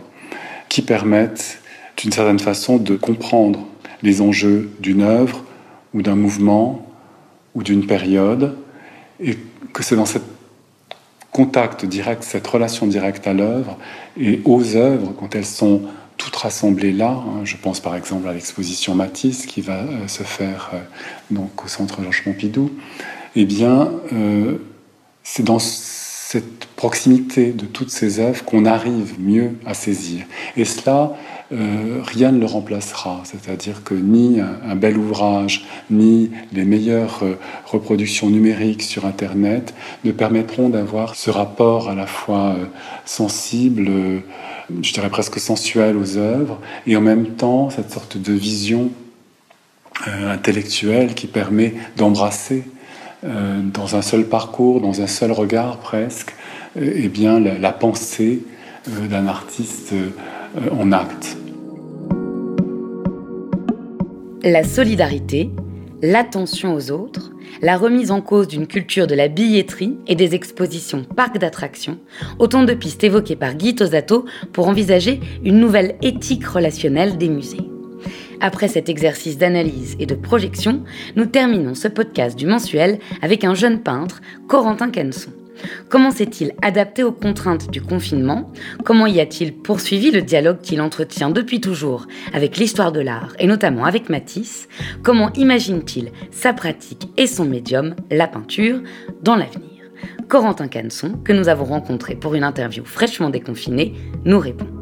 qui 0.68 0.82
permettent 0.82 1.60
d'une 1.96 2.12
certaine 2.12 2.38
façon 2.38 2.76
de 2.76 2.94
comprendre 2.94 3.66
les 4.02 4.20
enjeux 4.20 4.70
d'une 4.80 5.02
œuvre 5.02 5.44
ou 5.94 6.02
d'un 6.02 6.14
mouvement 6.14 6.86
ou 7.54 7.62
d'une 7.62 7.86
période 7.86 8.56
et 9.20 9.36
que 9.72 9.82
c'est 9.82 9.96
dans 9.96 10.06
ce 10.06 10.18
contact 11.32 11.84
direct, 11.84 12.22
cette 12.22 12.46
relation 12.46 12.86
directe 12.86 13.26
à 13.26 13.32
l'œuvre 13.32 13.78
et 14.20 14.40
aux 14.44 14.76
œuvres 14.76 15.12
quand 15.18 15.34
elles 15.34 15.46
sont 15.46 15.82
toutes 16.16 16.36
rassemblées 16.36 16.92
là. 16.92 17.10
Hein, 17.10 17.44
je 17.44 17.56
pense 17.56 17.80
par 17.80 17.96
exemple 17.96 18.28
à 18.28 18.32
l'exposition 18.32 18.94
Matisse 18.94 19.46
qui 19.46 19.60
va 19.60 19.78
euh, 19.78 20.08
se 20.08 20.22
faire 20.22 20.70
euh, 20.74 20.78
donc 21.30 21.64
au 21.64 21.68
centre 21.68 22.02
Georges 22.02 22.24
Pompidou. 22.24 22.70
Eh 23.36 23.44
bien, 23.44 23.92
euh, 24.12 24.58
c'est 25.22 25.44
dans 25.44 25.58
proximité 26.78 27.50
de 27.50 27.66
toutes 27.66 27.90
ces 27.90 28.20
œuvres 28.20 28.44
qu'on 28.44 28.64
arrive 28.64 29.16
mieux 29.18 29.50
à 29.66 29.74
saisir. 29.74 30.24
Et 30.56 30.64
cela, 30.64 31.16
euh, 31.50 32.00
rien 32.04 32.30
ne 32.30 32.38
le 32.38 32.46
remplacera. 32.46 33.20
C'est-à-dire 33.24 33.82
que 33.82 33.94
ni 33.94 34.38
un, 34.40 34.76
bel 34.76 34.96
ouvrage, 34.96 35.66
ni 35.90 36.30
les 36.52 36.64
meilleures 36.64 37.18
euh, 37.24 37.36
reproductions 37.66 38.30
numériques 38.30 38.82
sur 38.82 39.06
Internet 39.06 39.74
ne 40.04 40.12
permettront 40.12 40.68
d'avoir 40.68 41.16
ce 41.16 41.30
rapport 41.30 41.90
à 41.90 41.96
la 41.96 42.06
fois 42.06 42.54
euh, 42.56 42.66
sensible, 43.04 43.90
je 44.80 44.92
dirais 44.92 45.10
presque 45.10 45.40
sensuel 45.40 45.96
aux 45.96 46.16
œuvres, 46.16 46.60
et 46.86 46.96
en 46.96 47.00
même 47.00 47.26
temps 47.30 47.70
cette 47.70 47.90
sorte 47.90 48.18
de 48.18 48.32
vision 48.32 48.90
intellectuelle 50.06 51.14
qui 51.14 51.26
permet 51.26 51.74
d'embrasser 51.96 52.62
dans 53.24 53.96
un 53.96 54.02
seul 54.02 54.26
parcours, 54.26 54.80
dans 54.80 55.00
un 55.00 55.08
seul 55.08 55.32
regard 55.32 55.78
presque, 55.78 56.34
eh 56.80 57.08
bien, 57.08 57.40
la 57.40 57.72
pensée 57.72 58.42
d'un 58.86 59.26
artiste 59.26 59.94
en 60.70 60.92
acte. 60.92 61.36
La 64.44 64.64
solidarité, 64.64 65.50
l'attention 66.00 66.74
aux 66.74 66.90
autres, 66.90 67.32
la 67.60 67.76
remise 67.76 68.10
en 68.10 68.20
cause 68.20 68.46
d'une 68.46 68.66
culture 68.66 69.06
de 69.06 69.14
la 69.14 69.28
billetterie 69.28 69.96
et 70.06 70.14
des 70.14 70.34
expositions 70.34 71.04
parcs 71.04 71.38
d'attractions, 71.38 71.98
autant 72.38 72.62
de 72.62 72.74
pistes 72.74 73.02
évoquées 73.02 73.36
par 73.36 73.54
Guy 73.54 73.74
Tosato 73.74 74.26
pour 74.52 74.68
envisager 74.68 75.20
une 75.44 75.58
nouvelle 75.58 75.96
éthique 76.02 76.46
relationnelle 76.46 77.18
des 77.18 77.28
musées. 77.28 77.68
Après 78.40 78.68
cet 78.68 78.88
exercice 78.88 79.38
d'analyse 79.38 79.96
et 79.98 80.06
de 80.06 80.14
projection, 80.14 80.84
nous 81.16 81.26
terminons 81.26 81.74
ce 81.74 81.88
podcast 81.88 82.38
du 82.38 82.46
mensuel 82.46 83.00
avec 83.22 83.42
un 83.42 83.54
jeune 83.54 83.82
peintre, 83.82 84.20
Corentin 84.46 84.90
Canson. 84.90 85.32
Comment 85.88 86.10
s'est-il 86.10 86.52
adapté 86.62 87.02
aux 87.02 87.12
contraintes 87.12 87.70
du 87.70 87.80
confinement? 87.80 88.52
Comment 88.84 89.06
y 89.06 89.20
a-t-il 89.20 89.54
poursuivi 89.54 90.10
le 90.10 90.22
dialogue 90.22 90.60
qu'il 90.60 90.80
entretient 90.80 91.30
depuis 91.30 91.60
toujours 91.60 92.06
avec 92.32 92.56
l'histoire 92.56 92.92
de 92.92 93.00
l'art 93.00 93.34
et 93.38 93.46
notamment 93.46 93.84
avec 93.84 94.08
Matisse? 94.08 94.68
Comment 95.02 95.32
imagine-t-il 95.34 96.10
sa 96.30 96.52
pratique 96.52 97.08
et 97.16 97.26
son 97.26 97.44
médium, 97.44 97.94
la 98.10 98.28
peinture, 98.28 98.80
dans 99.22 99.36
l'avenir? 99.36 99.68
Corentin 100.28 100.68
Canson, 100.68 101.12
que 101.24 101.32
nous 101.32 101.48
avons 101.48 101.64
rencontré 101.64 102.14
pour 102.14 102.34
une 102.34 102.44
interview 102.44 102.84
fraîchement 102.84 103.30
déconfinée, 103.30 103.94
nous 104.24 104.38
répond. 104.38 104.77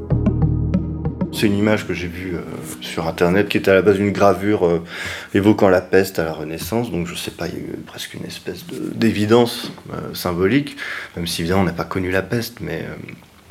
C'est 1.36 1.48
une 1.48 1.58
image 1.58 1.86
que 1.86 1.92
j'ai 1.92 2.06
vue 2.06 2.36
euh, 2.36 2.40
sur 2.80 3.06
internet 3.06 3.50
qui 3.50 3.58
était 3.58 3.70
à 3.70 3.74
la 3.74 3.82
base 3.82 3.96
d'une 3.96 4.10
gravure 4.10 4.66
euh, 4.66 4.82
évoquant 5.34 5.68
la 5.68 5.82
peste 5.82 6.18
à 6.18 6.24
la 6.24 6.32
Renaissance. 6.32 6.90
Donc 6.90 7.06
je 7.06 7.14
sais 7.14 7.30
pas, 7.30 7.46
il 7.46 7.52
y 7.52 7.56
a 7.58 7.60
eu 7.60 7.76
presque 7.86 8.14
une 8.14 8.24
espèce 8.24 8.64
d'évidence 8.94 9.70
euh, 9.92 10.14
symbolique, 10.14 10.78
même 11.14 11.26
si 11.26 11.42
évidemment 11.42 11.60
on 11.60 11.64
n'a 11.64 11.72
pas 11.72 11.84
connu 11.84 12.10
la 12.10 12.22
peste. 12.22 12.60
Mais 12.62 12.86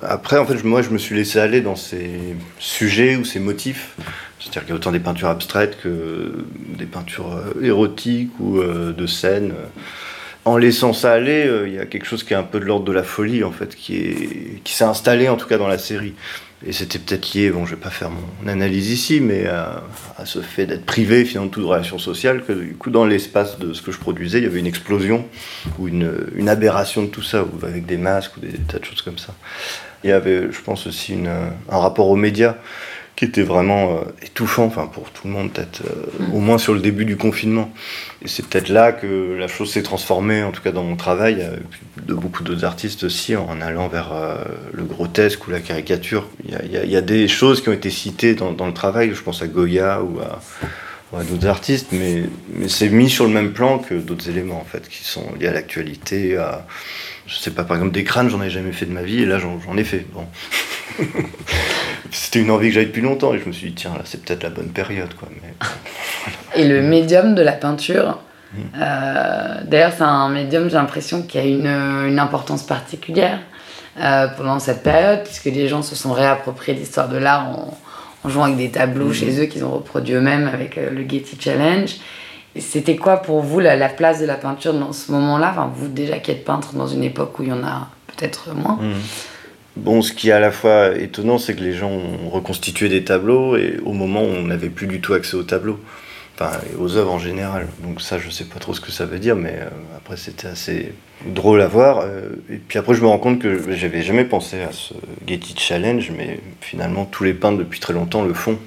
après, 0.02 0.40
en 0.40 0.48
fait, 0.48 0.64
moi 0.64 0.82
je 0.82 0.90
me 0.90 0.98
suis 0.98 1.16
laissé 1.16 1.38
aller 1.38 1.62
dans 1.62 1.76
ces 1.76 2.10
sujets 2.58 3.18
ou 3.18 3.24
ces 3.24 3.40
motifs. 3.40 3.94
C'est-à-dire 4.40 4.62
qu'il 4.62 4.70
y 4.70 4.74
a 4.74 4.78
autant 4.78 4.92
des 4.92 5.00
peintures 5.00 5.30
abstraites 5.30 5.78
que 5.80 6.44
des 6.76 6.88
peintures 6.88 7.40
érotiques 7.62 8.32
ou 8.40 8.62
de 8.62 9.06
scènes 9.08 9.54
en 10.44 10.58
laissant 10.58 10.94
ça 10.94 11.12
aller, 11.14 11.50
il 11.66 11.74
y 11.74 11.80
a 11.80 11.88
quelque 11.88 12.06
chose 12.06 12.24
qui 12.24 12.34
est 12.34 12.38
un 12.38 12.44
peu 12.44 12.60
de 12.60 12.66
l'ordre 12.66 12.86
de 12.86 12.92
la 12.92 13.02
folie, 13.02 13.44
en 13.44 13.52
fait, 13.52 13.76
qui 13.76 14.62
s'est 14.66 14.84
installé, 14.84 15.28
en 15.28 15.38
tout 15.38 15.48
cas, 15.48 15.58
dans 15.58 15.68
la 15.68 15.80
série. 15.80 16.14
Et 16.68 16.74
c'était 16.74 16.98
peut-être 16.98 17.34
lié, 17.34 17.52
bon, 17.52 17.66
je 17.66 17.76
vais 17.76 17.82
pas 17.82 17.92
faire 17.92 18.10
mon 18.10 18.48
analyse 18.48 18.90
ici, 18.90 19.20
mais 19.20 19.46
à, 19.46 19.84
ce 20.26 20.40
fait 20.40 20.66
d'être 20.66 20.86
privé 20.86 21.24
finalement 21.24 21.50
de 21.50 21.54
toute 21.54 21.66
relation 21.66 22.00
sociale, 22.00 22.44
que 22.44 22.54
du 22.54 22.74
coup, 22.74 22.90
dans 22.90 23.06
l'espace 23.06 23.60
de 23.60 23.74
ce 23.74 23.84
que 23.84 23.92
je 23.92 24.00
produisais, 24.00 24.40
il 24.40 24.46
y 24.46 24.48
avait 24.48 24.60
une 24.60 24.68
explosion 24.68 25.26
ou 25.78 25.88
une, 25.88 26.12
une 26.36 26.50
aberration 26.50 27.04
de 27.04 27.08
tout 27.08 27.22
ça, 27.22 27.46
avec 27.62 27.86
des 27.86 27.98
masques 27.98 28.38
ou 28.38 28.40
des, 28.40 28.50
tas 28.50 28.80
de 28.80 28.86
choses 28.86 29.04
comme 29.04 29.20
ça. 29.20 29.36
Il 30.04 30.10
y 30.10 30.14
avait, 30.14 30.52
je 30.52 30.62
pense, 30.62 30.88
aussi 30.88 31.16
un 31.70 31.78
rapport 31.78 32.10
aux 32.10 32.16
médias 32.16 32.56
qui 33.16 33.26
était 33.26 33.44
vraiment 33.44 33.94
euh, 33.94 34.02
étouffant, 34.22 34.66
enfin 34.66 34.88
pour 34.88 35.10
tout 35.12 35.28
le 35.28 35.34
monde 35.34 35.52
peut-être, 35.52 35.84
euh, 35.86 36.34
au 36.34 36.40
moins 36.40 36.58
sur 36.58 36.74
le 36.74 36.82
début 36.82 37.06
du 37.06 37.16
confinement. 37.16 37.72
Et 38.22 38.28
c'est 38.28 38.46
peut-être 38.46 38.70
là 38.70 38.92
que 38.92 39.36
la 39.40 39.48
chose 39.48 39.72
s'est 39.72 39.84
transformée, 39.84 40.44
en 40.44 40.52
tout 40.52 40.62
cas 40.62 40.72
dans 40.72 40.84
mon 40.84 40.98
travail, 40.98 41.38
euh, 41.40 41.56
de 42.06 42.14
beaucoup 42.14 42.44
d'autres 42.44 42.66
artistes 42.66 43.06
aussi, 43.06 43.36
en 43.36 43.62
allant 43.62 43.88
vers 43.88 44.14
le 44.74 44.84
grotesque 44.84 45.48
ou 45.48 45.52
la 45.52 45.60
caricature. 45.60 46.28
Il 46.44 46.52
y, 46.52 46.78
a, 46.78 46.86
y 46.86 46.96
a, 46.96 47.02
des 47.02 47.28
choses 47.28 47.64
qui 47.64 47.70
ont 47.70 47.74
été 47.74 47.90
citées 47.90 48.36
dans, 48.36 48.52
dans, 48.52 48.68
le 48.68 48.74
travail, 48.74 49.12
je 49.16 49.22
pense 49.22 49.42
à 49.42 49.48
Goya 49.48 50.04
ou 50.04 50.20
à, 50.20 50.40
à 51.18 51.24
d'autres 51.24 51.48
artistes, 51.48 51.88
mais, 51.92 52.24
mais 52.54 52.68
c'est 52.68 52.90
mis 52.90 53.10
sur 53.10 53.26
le 53.26 53.32
même 53.32 53.54
plan 53.54 53.80
que 53.80 53.96
d'autres 53.96 54.30
éléments 54.30 54.60
en 54.60 54.66
fait, 54.66 54.88
qui 54.88 55.04
sont 55.04 55.34
liés 55.40 55.48
à 55.48 55.54
l'actualité, 55.54 56.38
à 56.38 56.66
je 57.28 57.36
sais 57.36 57.52
pas, 57.52 57.64
par 57.64 57.78
exemple 57.78 57.94
des 57.94 58.04
crânes, 58.04 58.30
j'en 58.30 58.42
ai 58.42 58.50
jamais 58.50 58.72
fait 58.72 58.86
de 58.86 58.92
ma 58.92 59.02
vie, 59.02 59.24
et 59.24 59.26
là 59.26 59.40
j'en 59.40 59.78
ai 59.78 59.84
fait. 59.84 60.06
Bon. 60.14 60.26
C'était 62.12 62.40
une 62.40 62.52
envie 62.52 62.70
que 62.70 62.76
j'avais 62.76 62.86
depuis 62.86 63.02
longtemps, 63.02 63.34
et 63.34 63.40
je 63.40 63.48
me 63.48 63.52
suis 63.52 63.70
dit, 63.70 63.76
tiens, 63.76 63.94
là 63.94 64.02
c'est 64.06 64.24
peut-être 64.24 64.44
la 64.44 64.50
bonne 64.50 64.70
période. 64.70 65.14
Quoi. 65.16 65.30
Mais... 65.42 65.54
et 66.62 66.68
le 66.68 66.82
médium 66.82 67.34
de 67.34 67.42
la 67.42 67.54
peinture, 67.54 68.20
hmm. 68.54 68.62
euh, 68.80 69.62
d'ailleurs 69.66 69.94
c'est 69.98 70.04
un 70.04 70.30
médium, 70.30 70.70
j'ai 70.70 70.76
l'impression, 70.76 71.24
qui 71.24 71.40
a 71.40 71.44
une, 71.44 71.68
une 71.68 72.20
importance 72.20 72.64
particulière 72.64 73.40
euh, 74.00 74.28
pendant 74.38 74.60
cette 74.60 74.84
période, 74.84 75.24
puisque 75.24 75.46
les 75.46 75.68
gens 75.68 75.82
se 75.82 75.96
sont 75.96 76.14
réappropriés 76.14 76.78
l'histoire 76.78 77.10
de 77.10 77.18
l'art 77.18 77.50
en, 77.50 77.78
en, 78.24 78.30
jouant 78.30 78.44
avec 78.44 78.58
des 78.58 78.70
tableaux 78.70 79.10
hmm. 79.10 79.14
chez 79.14 79.42
eux 79.42 79.46
qu'ils 79.46 79.66
ont 79.66 79.72
reproduits 79.72 80.14
eux-mêmes 80.14 80.48
avec 80.54 80.78
euh, 80.78 80.92
le 80.92 81.02
Getty 81.02 81.38
Challenge. 81.40 81.90
C'était 82.60 82.96
quoi 82.96 83.18
pour 83.18 83.42
vous 83.42 83.60
la, 83.60 83.90
place 83.90 84.22
de 84.22 84.26
la 84.26 84.36
peinture 84.36 84.74
dans 84.74 84.94
ce 84.94 85.12
moment-là? 85.12 85.72
Vous 85.76 85.88
déjà 85.88 86.20
qui 86.20 86.32
êtes 86.32 86.46
peintre 86.46 86.74
dans 86.74 86.88
une 86.88 87.04
époque 87.04 87.38
où 87.40 87.44
il 87.44 87.50
y 87.50 87.54
en 87.54 87.64
a 87.64 87.90
peut-être 88.08 88.54
moins. 88.54 88.78
Mmh. 88.82 88.94
Bon, 89.78 90.02
ce 90.02 90.14
qui 90.14 90.30
est 90.30 90.32
à 90.32 90.40
la 90.40 90.52
fois 90.52 90.98
étonnant, 90.98 91.38
c'est 91.38 91.54
que 91.54 91.62
les 91.62 91.74
gens 91.74 91.92
ont 91.92 92.30
reconstitué 92.30 92.88
des 92.88 93.04
tableaux 93.04 93.58
et 93.58 93.78
au 93.84 93.92
moment 93.92 94.22
où 94.22 94.28
on 94.28 94.44
n'avait 94.44 94.70
plus 94.70 94.88
du 94.88 95.02
tout 95.02 95.14
accès 95.14 95.36
aux 95.36 95.44
tableaux, 95.44 95.78
enfin 96.34 96.52
aux 96.80 96.96
œuvres 96.96 97.12
en 97.12 97.20
général. 97.20 97.68
Donc 97.84 98.02
ça, 98.02 98.18
je 98.18 98.30
sais 98.30 98.46
pas 98.46 98.60
trop 98.60 98.74
ce 98.74 98.80
que 98.80 98.92
ça 98.92 99.06
veut 99.06 99.20
dire, 99.20 99.36
mais 99.36 99.56
euh, 99.60 99.70
après 99.98 100.16
c'était 100.16 100.48
assez 100.48 100.94
drôle 101.26 101.62
à 101.62 101.68
voir. 101.68 102.00
Euh, 102.00 102.30
et 102.50 102.56
puis 102.56 102.80
après, 102.80 102.94
je 102.94 103.02
me 103.02 103.08
rends 103.08 103.18
compte 103.18 103.40
que 103.40 103.74
j'avais 103.74 104.02
jamais 104.02 104.24
pensé 104.24 104.62
à 104.62 104.72
ce 104.72 104.94
Getty 105.28 105.56
Challenge, 105.58 106.10
mais 106.18 106.40
finalement 106.62 107.04
tous 107.04 107.26
les 107.26 107.34
peintres 107.34 107.58
depuis 107.58 107.82
très 107.82 107.94
longtemps 107.94 108.24
le 108.24 108.34
font. 108.34 108.58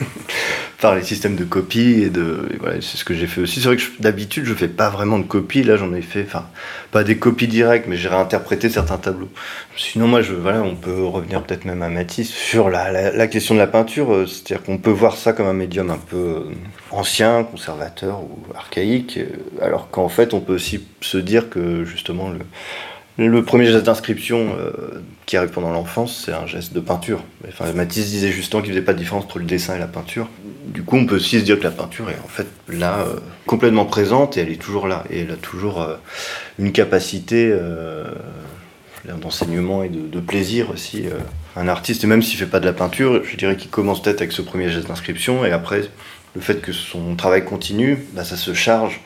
par 0.80 0.94
les 0.94 1.02
systèmes 1.02 1.36
de 1.36 1.44
copie 1.44 2.02
et 2.02 2.10
de 2.10 2.48
voilà, 2.60 2.76
c'est 2.80 2.96
ce 2.96 3.04
que 3.04 3.14
j'ai 3.14 3.26
fait 3.26 3.40
aussi. 3.40 3.60
C'est 3.60 3.68
vrai 3.68 3.76
que 3.76 3.82
d'habitude 4.00 4.44
je 4.44 4.54
fais 4.54 4.68
pas 4.68 4.90
vraiment 4.90 5.18
de 5.18 5.24
copie. 5.24 5.62
Là 5.62 5.76
j'en 5.76 5.92
ai 5.94 6.02
fait 6.02 6.24
enfin 6.26 6.46
pas 6.90 7.04
des 7.04 7.16
copies 7.16 7.48
directes 7.48 7.86
mais 7.88 7.96
j'ai 7.96 8.08
réinterprété 8.08 8.68
certains 8.68 8.98
tableaux. 8.98 9.30
Sinon 9.76 10.08
moi 10.08 10.20
voilà 10.22 10.62
on 10.62 10.74
peut 10.74 11.04
revenir 11.04 11.42
peut-être 11.42 11.64
même 11.64 11.82
à 11.82 11.88
Matisse 11.88 12.30
sur 12.30 12.70
la, 12.70 13.10
la, 13.10 13.26
question 13.26 13.54
de 13.54 13.60
la 13.60 13.66
peinture 13.66 14.12
euh, 14.12 14.26
c'est-à-dire 14.26 14.62
qu'on 14.62 14.78
peut 14.78 14.90
voir 14.90 15.16
ça 15.16 15.32
comme 15.32 15.46
un 15.46 15.52
médium 15.52 15.90
un 15.90 15.98
peu 15.98 16.16
euh, 16.16 16.40
ancien 16.90 17.44
conservateur 17.44 18.20
ou 18.20 18.38
archaïque 18.54 19.18
euh, 19.18 19.26
alors 19.62 19.90
qu'en 19.90 20.08
fait 20.08 20.34
on 20.34 20.40
peut 20.40 20.54
aussi 20.54 20.84
se 21.00 21.18
dire 21.18 21.50
que 21.50 21.84
justement 21.84 22.30
le 22.30 22.38
le 23.18 23.44
premier 23.44 23.66
geste 23.66 23.84
d'inscription 23.84 24.56
euh, 24.58 24.72
qui 25.26 25.36
arrive 25.36 25.50
pendant 25.50 25.70
l'enfance, 25.70 26.24
c'est 26.24 26.32
un 26.32 26.46
geste 26.46 26.72
de 26.72 26.80
peinture. 26.80 27.22
Enfin, 27.46 27.72
Matisse 27.72 28.08
disait 28.08 28.32
justement 28.32 28.62
qu'il 28.62 28.72
ne 28.72 28.76
faisait 28.76 28.84
pas 28.84 28.92
de 28.92 28.98
différence 28.98 29.24
entre 29.24 29.38
le 29.38 29.44
dessin 29.44 29.76
et 29.76 29.78
la 29.78 29.86
peinture. 29.86 30.28
Du 30.66 30.82
coup, 30.82 30.96
on 30.96 31.06
peut 31.06 31.16
aussi 31.16 31.38
se 31.38 31.44
dire 31.44 31.58
que 31.58 31.64
la 31.64 31.70
peinture 31.70 32.10
est 32.10 32.18
en 32.24 32.28
fait 32.28 32.46
là, 32.68 33.06
euh, 33.06 33.20
complètement 33.46 33.84
présente, 33.84 34.36
et 34.36 34.40
elle 34.40 34.50
est 34.50 34.60
toujours 34.60 34.88
là. 34.88 35.04
Et 35.10 35.20
elle 35.20 35.30
a 35.30 35.36
toujours 35.36 35.80
euh, 35.80 35.94
une 36.58 36.72
capacité 36.72 37.56
d'enseignement 39.20 39.84
et 39.84 39.90
de, 39.90 40.20
plaisir 40.20 40.70
aussi. 40.70 41.04
un 41.56 41.68
artiste, 41.68 42.04
même 42.06 42.22
s'il 42.22 42.40
ne 42.40 42.46
fait 42.46 42.50
pas 42.50 42.60
de 42.60 42.64
la 42.64 42.72
peinture, 42.72 43.22
je 43.22 43.36
dirais 43.36 43.56
qu'il 43.56 43.70
commence 43.70 44.02
peut-être 44.02 44.22
avec 44.22 44.32
ce 44.32 44.42
premier 44.42 44.70
geste 44.70 44.88
d'inscription, 44.88 45.44
et 45.44 45.52
après, 45.52 45.82
le 46.34 46.40
fait 46.40 46.60
que 46.60 46.72
son 46.72 47.14
travail 47.14 47.44
continue, 47.44 47.98
bah, 48.12 48.24
ça 48.24 48.36
se 48.36 48.54
charge 48.54 49.00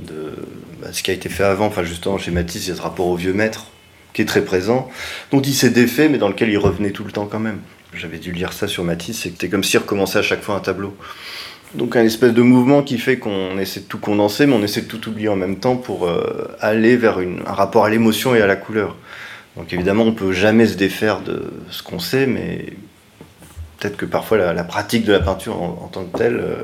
de 0.00 0.34
bah, 0.80 0.88
ce 0.92 1.02
qui 1.02 1.10
a 1.10 1.14
été 1.14 1.28
fait 1.28 1.44
avant. 1.44 1.66
Enfin, 1.66 1.84
justement, 1.84 2.18
chez 2.18 2.30
Matisse, 2.30 2.66
il 2.66 2.70
y 2.70 2.72
a 2.72 2.76
ce 2.76 2.82
rapport 2.82 3.06
au 3.06 3.16
vieux 3.16 3.32
maître 3.32 3.66
qui 4.12 4.22
est 4.22 4.26
très 4.26 4.44
présent, 4.44 4.88
dont 5.30 5.40
il 5.40 5.54
s'est 5.54 5.70
défait, 5.70 6.08
mais 6.08 6.18
dans 6.18 6.28
lequel 6.28 6.48
il 6.48 6.58
revenait 6.58 6.90
tout 6.90 7.04
le 7.04 7.12
temps 7.12 7.26
quand 7.26 7.38
même. 7.38 7.60
J'avais 7.94 8.18
dû 8.18 8.32
lire 8.32 8.52
ça 8.52 8.66
sur 8.66 8.84
Matisse, 8.84 9.20
c'était 9.20 9.48
comme 9.48 9.64
s'il 9.64 9.80
recommençait 9.80 10.18
à 10.18 10.22
chaque 10.22 10.42
fois 10.42 10.56
un 10.56 10.60
tableau. 10.60 10.96
Donc 11.74 11.96
un 11.96 12.02
espèce 12.02 12.32
de 12.32 12.42
mouvement 12.42 12.82
qui 12.82 12.98
fait 12.98 13.18
qu'on 13.18 13.58
essaie 13.58 13.80
de 13.80 13.84
tout 13.84 13.98
condenser, 13.98 14.46
mais 14.46 14.54
on 14.54 14.62
essaie 14.62 14.82
de 14.82 14.86
tout 14.86 15.08
oublier 15.08 15.28
en 15.28 15.36
même 15.36 15.56
temps 15.56 15.76
pour 15.76 16.06
euh, 16.06 16.48
aller 16.60 16.96
vers 16.96 17.18
un 17.18 17.52
rapport 17.52 17.84
à 17.84 17.90
l'émotion 17.90 18.34
et 18.34 18.40
à 18.40 18.46
la 18.46 18.56
couleur. 18.56 18.96
Donc 19.56 19.72
évidemment, 19.72 20.04
on 20.04 20.12
peut 20.12 20.32
jamais 20.32 20.66
se 20.66 20.76
défaire 20.76 21.20
de 21.20 21.52
ce 21.70 21.82
qu'on 21.82 21.98
sait, 21.98 22.26
mais 22.26 22.72
peut-être 23.78 23.96
que 23.96 24.06
parfois 24.06 24.38
la, 24.38 24.64
pratique 24.64 25.04
de 25.04 25.12
la 25.12 25.20
peinture 25.20 25.60
en, 25.60 25.90
tant 25.92 26.04
que 26.04 26.16
telle 26.16 26.36
euh, 26.36 26.62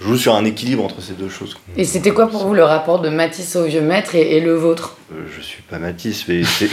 joue 0.00 0.16
sur 0.16 0.34
un 0.34 0.44
équilibre 0.44 0.84
entre 0.84 1.00
ces 1.00 1.14
deux 1.14 1.28
choses. 1.28 1.56
Et 1.76 1.84
c'était 1.84 2.10
quoi 2.10 2.28
pour 2.28 2.46
vous 2.46 2.54
le 2.54 2.64
rapport 2.64 3.00
de 3.00 3.08
Matisse 3.08 3.56
au 3.56 3.64
vieux 3.64 3.80
maître 3.80 4.14
et, 4.14 4.40
le 4.40 4.54
vôtre? 4.54 4.96
Euh, 5.12 5.24
Je 5.34 5.42
suis 5.42 5.62
pas 5.62 5.78
Matisse, 5.78 6.26
mais 6.28 6.42
c'est. 6.44 6.68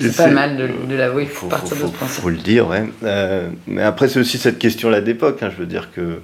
c'est 0.00 0.16
pas 0.16 0.28
mal 0.28 0.56
de, 0.56 0.68
de 0.88 0.94
l'avouer, 0.94 1.24
il 1.24 1.28
faut, 1.28 1.46
partir 1.46 1.76
de 1.76 1.82
ce 1.82 2.04
faut 2.04 2.30
le 2.30 2.36
dire, 2.36 2.68
ouais. 2.68 2.84
Euh, 3.04 3.48
mais 3.66 3.82
après, 3.82 4.08
c'est 4.08 4.20
aussi 4.20 4.38
cette 4.38 4.58
question-là 4.58 5.00
d'époque. 5.00 5.42
Hein, 5.42 5.50
je 5.52 5.60
veux 5.60 5.66
dire 5.66 5.90
que 5.92 6.20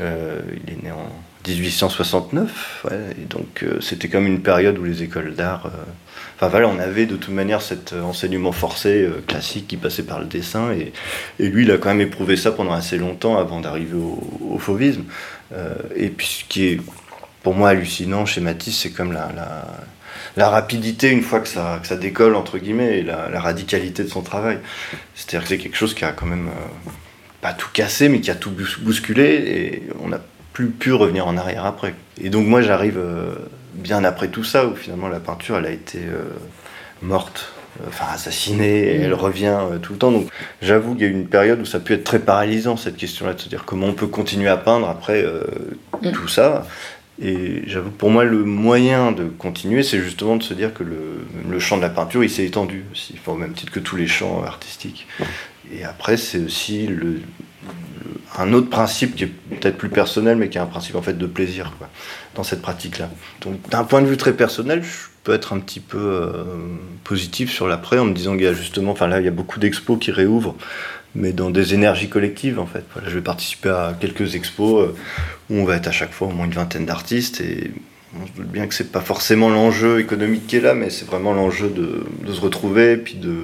euh, 0.00 0.40
il 0.66 0.72
est 0.72 0.82
né 0.82 0.90
en 0.90 1.08
1869, 1.46 2.86
et 3.20 3.24
donc 3.24 3.64
c'était 3.80 4.08
comme 4.08 4.26
une 4.26 4.42
période 4.42 4.78
où 4.78 4.84
les 4.84 5.02
écoles 5.02 5.34
d'art 5.34 5.70
Enfin 6.42 6.64
on 6.64 6.78
avait 6.78 7.06
de 7.06 7.16
toute 7.16 7.32
manière 7.32 7.62
cet 7.62 7.92
enseignement 7.92 8.52
forcé 8.52 9.08
classique 9.28 9.68
qui 9.68 9.76
passait 9.76 10.02
par 10.02 10.18
le 10.18 10.26
dessin, 10.26 10.72
et, 10.72 10.92
lui, 11.38 11.64
il 11.64 11.70
a 11.70 11.78
quand 11.78 11.90
même 11.90 12.00
éprouvé 12.00 12.36
ça 12.36 12.50
pendant 12.50 12.72
assez 12.72 12.98
longtemps 12.98 13.38
avant 13.38 13.60
d'arriver 13.60 13.96
au, 13.96 14.58
fauvisme. 14.58 15.04
et 15.94 16.08
puis 16.08 16.26
ce 16.26 16.44
qui 16.44 16.66
est 16.66 16.80
pour 17.42 17.54
moi 17.54 17.70
hallucinant 17.70 18.24
chez 18.24 18.40
Matisse, 18.40 18.78
c'est 18.78 18.90
comme 18.90 19.12
la, 19.12 20.48
rapidité 20.48 21.10
une 21.10 21.22
fois 21.22 21.40
que 21.40 21.48
ça, 21.48 21.80
décolle, 22.00 22.34
entre 22.34 22.58
guillemets, 22.58 22.98
et 22.98 23.02
la, 23.02 23.40
radicalité 23.40 24.04
de 24.04 24.08
son 24.08 24.22
travail. 24.22 24.58
C'est-à-dire 25.14 25.42
que 25.42 25.48
c'est 25.48 25.58
quelque 25.58 25.76
chose 25.76 25.94
qui 25.94 26.04
a 26.04 26.12
quand 26.12 26.26
même 26.26 26.48
euh, 26.48 26.90
pas 27.40 27.52
tout 27.52 27.68
cassé, 27.72 28.08
mais 28.08 28.20
qui 28.20 28.30
a 28.30 28.34
tout 28.34 28.52
bousculé, 28.80 29.24
et 29.24 29.82
on 30.00 30.08
n'a 30.08 30.20
plus 30.52 30.68
pu 30.68 30.92
revenir 30.92 31.26
en 31.26 31.36
arrière 31.36 31.64
après. 31.64 31.94
Et 32.20 32.28
donc 32.28 32.46
moi 32.46 32.60
j'arrive 32.62 32.98
euh, 32.98 33.34
bien 33.74 34.04
après 34.04 34.28
tout 34.28 34.44
ça, 34.44 34.66
où 34.66 34.74
finalement 34.74 35.08
la 35.08 35.20
peinture, 35.20 35.56
elle 35.56 35.66
a 35.66 35.70
été 35.70 35.98
euh, 35.98 36.24
morte 37.00 37.52
enfin 37.88 38.04
assassinée, 38.12 38.80
et 38.80 39.00
elle 39.00 39.14
revient 39.14 39.58
tout 39.82 39.94
le 39.94 39.98
temps. 39.98 40.12
Donc 40.12 40.28
j'avoue 40.60 40.94
qu'il 40.94 41.04
y 41.04 41.06
a 41.06 41.08
eu 41.08 41.12
une 41.12 41.26
période 41.26 41.60
où 41.60 41.64
ça 41.64 41.78
a 41.78 41.80
pu 41.80 41.94
être 41.94 42.04
très 42.04 42.18
paralysant 42.18 42.76
cette 42.76 42.96
question-là, 42.96 43.34
de 43.34 43.40
se 43.40 43.48
dire 43.48 43.64
comment 43.64 43.86
on 43.86 43.94
peut 43.94 44.06
continuer 44.06 44.48
à 44.48 44.58
peindre 44.58 44.88
après 44.88 45.24
mm. 46.02 46.12
tout 46.12 46.28
ça. 46.28 46.66
Et 47.20 47.62
j'avoue, 47.66 47.90
pour 47.90 48.10
moi, 48.10 48.24
le 48.24 48.44
moyen 48.44 49.12
de 49.12 49.24
continuer, 49.24 49.82
c'est 49.82 50.00
justement 50.00 50.36
de 50.36 50.42
se 50.42 50.54
dire 50.54 50.74
que 50.74 50.82
le, 50.82 51.24
le 51.48 51.58
champ 51.60 51.76
de 51.76 51.82
la 51.82 51.90
peinture, 51.90 52.24
il 52.24 52.30
s'est 52.30 52.44
étendu 52.44 52.84
aussi, 52.90 53.14
au 53.26 53.34
même 53.34 53.52
titre 53.52 53.70
que 53.70 53.80
tous 53.80 53.96
les 53.96 54.06
champs 54.06 54.42
artistiques. 54.42 55.06
Et 55.72 55.84
après, 55.84 56.16
c'est 56.16 56.38
aussi 56.38 56.86
le, 56.86 57.20
un 58.38 58.52
autre 58.52 58.70
principe 58.70 59.14
qui 59.14 59.24
est 59.24 59.26
peut-être 59.26 59.76
plus 59.76 59.88
personnel, 59.88 60.36
mais 60.38 60.48
qui 60.48 60.58
est 60.58 60.60
un 60.60 60.66
principe 60.66 60.96
en 60.96 61.02
fait 61.02 61.18
de 61.18 61.26
plaisir 61.26 61.74
quoi, 61.78 61.88
dans 62.34 62.44
cette 62.44 62.62
pratique-là. 62.62 63.10
Donc, 63.42 63.68
d'un 63.68 63.84
point 63.84 64.00
de 64.00 64.06
vue 64.06 64.16
très 64.16 64.32
personnel, 64.32 64.82
je 64.82 65.08
peux 65.22 65.34
être 65.34 65.52
un 65.52 65.60
petit 65.60 65.80
peu 65.80 65.98
euh, 65.98 66.44
positif 67.04 67.52
sur 67.52 67.68
l'après 67.68 67.98
en 67.98 68.06
me 68.06 68.14
disant 68.14 68.32
qu'il 68.32 68.44
y 68.44 68.46
a 68.46 68.54
justement, 68.54 68.92
enfin 68.92 69.06
là, 69.06 69.20
il 69.20 69.24
y 69.24 69.28
a 69.28 69.32
beaucoup 69.32 69.60
d'expos 69.60 69.98
qui 70.00 70.10
réouvrent 70.10 70.56
mais 71.14 71.32
dans 71.32 71.50
des 71.50 71.74
énergies 71.74 72.08
collectives 72.08 72.58
en 72.58 72.66
fait. 72.66 72.84
Voilà, 72.94 73.08
je 73.08 73.14
vais 73.14 73.22
participer 73.22 73.68
à 73.68 73.94
quelques 73.98 74.34
expos 74.34 74.88
euh, 74.88 74.94
où 75.50 75.56
on 75.58 75.64
va 75.64 75.76
être 75.76 75.88
à 75.88 75.92
chaque 75.92 76.12
fois 76.12 76.28
au 76.28 76.30
moins 76.30 76.46
une 76.46 76.52
vingtaine 76.52 76.86
d'artistes 76.86 77.40
et 77.40 77.70
on 78.20 78.26
se 78.26 78.32
doute 78.32 78.48
bien 78.48 78.66
que 78.66 78.74
c'est 78.74 78.92
pas 78.92 79.00
forcément 79.00 79.48
l'enjeu 79.48 80.00
économique 80.00 80.46
qui 80.46 80.56
est 80.56 80.60
là, 80.60 80.74
mais 80.74 80.90
c'est 80.90 81.06
vraiment 81.06 81.32
l'enjeu 81.32 81.68
de, 81.68 82.04
de, 82.26 82.32
se 82.32 82.40
retrouver 82.40 82.92
et 82.92 82.96
puis 82.96 83.14
de, 83.14 83.42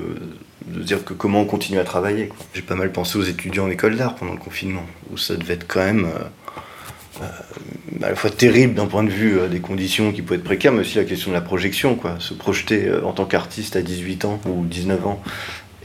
de 0.68 0.82
dire 0.82 1.04
que 1.04 1.14
comment 1.14 1.40
on 1.40 1.44
continue 1.44 1.78
à 1.78 1.84
travailler. 1.84 2.30
J'ai 2.54 2.62
pas 2.62 2.74
mal 2.74 2.92
pensé 2.92 3.18
aux 3.18 3.22
étudiants 3.22 3.66
en 3.66 3.70
école 3.70 3.96
d'art 3.96 4.14
pendant 4.14 4.32
le 4.32 4.38
confinement, 4.38 4.86
où 5.10 5.16
ça 5.16 5.36
devait 5.36 5.54
être 5.54 5.66
quand 5.66 5.84
même 5.84 6.06
euh, 6.06 7.22
euh, 7.22 8.02
à 8.02 8.10
la 8.10 8.14
fois 8.14 8.30
terrible 8.30 8.74
d'un 8.74 8.86
point 8.86 9.04
de 9.04 9.10
vue 9.10 9.38
des 9.50 9.60
conditions 9.60 10.12
qui 10.12 10.22
pouvaient 10.22 10.36
être 10.36 10.44
précaires, 10.44 10.72
mais 10.72 10.80
aussi 10.80 10.96
la 10.96 11.04
question 11.04 11.30
de 11.30 11.34
la 11.34 11.40
projection, 11.40 11.94
quoi. 11.94 12.16
Se 12.18 12.34
projeter 12.34 12.90
en 13.02 13.12
tant 13.12 13.24
qu'artiste 13.24 13.76
à 13.76 13.82
18 13.82 14.24
ans 14.24 14.40
ou 14.46 14.64
19 14.64 15.06
ans 15.06 15.22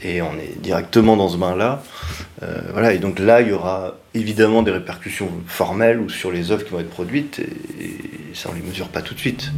et 0.04 0.22
on 0.22 0.34
est 0.34 0.60
directement 0.60 1.16
dans 1.16 1.28
ce 1.28 1.36
bain-là. 1.36 1.82
Euh, 2.42 2.60
voilà, 2.72 2.92
et 2.92 2.98
donc 2.98 3.18
là, 3.18 3.40
il 3.40 3.48
y 3.48 3.52
aura 3.52 3.96
évidemment 4.12 4.62
des 4.62 4.70
répercussions 4.70 5.28
formelles 5.46 5.98
ou 5.98 6.08
sur 6.08 6.30
les 6.30 6.50
œuvres 6.50 6.64
qui 6.64 6.70
vont 6.70 6.80
être 6.80 6.90
produites, 6.90 7.40
et, 7.40 7.96
ça, 8.34 8.50
on 8.50 8.54
ne 8.54 8.60
les 8.60 8.66
mesure 8.66 8.88
pas 8.88 9.02
tout 9.02 9.14
de 9.14 9.20
suite. 9.20 9.50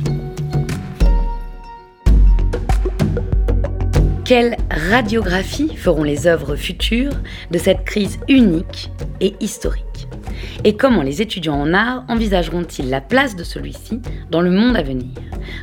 Quelle 4.27 4.57
radiographie 4.91 5.77
feront 5.77 6.03
les 6.03 6.27
œuvres 6.27 6.57
futures 6.57 7.13
de 7.53 7.59
cette 7.59 7.85
crise 7.85 8.19
unique 8.29 8.91
et 9.21 9.37
historique? 9.39 10.09
Et 10.65 10.77
comment 10.77 11.03
les 11.03 11.23
étudiants 11.23 11.55
en 11.55 11.73
art 11.73 12.05
envisageront-ils 12.09 12.91
la 12.91 13.01
place 13.01 13.37
de 13.37 13.45
celui-ci 13.45 14.03
dans 14.33 14.41
le 14.41 14.51
monde 14.51 14.77
à 14.77 14.83
venir? 14.83 15.15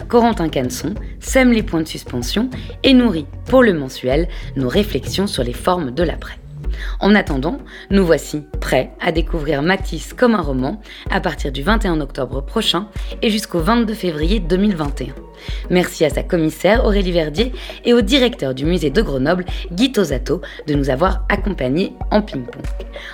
Corentin 0.08 0.48
Canson 0.48 0.94
sème 1.20 1.52
les 1.52 1.62
points 1.62 1.82
de 1.82 1.88
suspension 1.90 2.50
et 2.84 2.94
nourrit, 2.94 3.28
pour 3.48 3.64
le 3.64 3.74
mensuel, 3.74 4.30
nos 4.56 4.70
réflexions 4.70 5.28
sur 5.28 5.44
les 5.44 5.52
formes 5.52 5.92
de 5.92 6.04
l'après. 6.04 6.40
En 7.02 7.16
attendant, 7.16 7.58
nous 7.92 8.06
voici 8.06 8.44
prêts 8.62 8.92
à 9.02 9.12
découvrir 9.12 9.62
Matisse 9.62 10.14
comme 10.14 10.36
un 10.36 10.42
roman 10.42 10.80
à 11.12 11.20
partir 11.20 11.52
du 11.52 11.64
21 11.64 12.00
octobre 12.00 12.42
prochain 12.42 12.88
et 13.22 13.30
jusqu'au 13.30 13.60
22 13.60 13.94
février 13.94 14.40
2021. 14.40 15.14
Merci 15.70 16.06
à 16.06 16.10
sa 16.10 16.24
commissaire 16.24 16.86
Aurélie 16.86 17.12
Verdier 17.12 17.52
et 17.86 17.94
au 17.94 18.02
directeur 18.02 18.54
du 18.54 18.66
musée 18.66 18.90
de 18.90 19.02
Grenoble, 19.02 19.46
Guy 19.72 19.92
Tosato, 19.92 20.42
de 20.68 20.74
nous 20.74 20.90
avoir 20.90 21.26
accompagnés 21.30 21.94
en 22.12 22.22
ping-pong. 22.22 22.64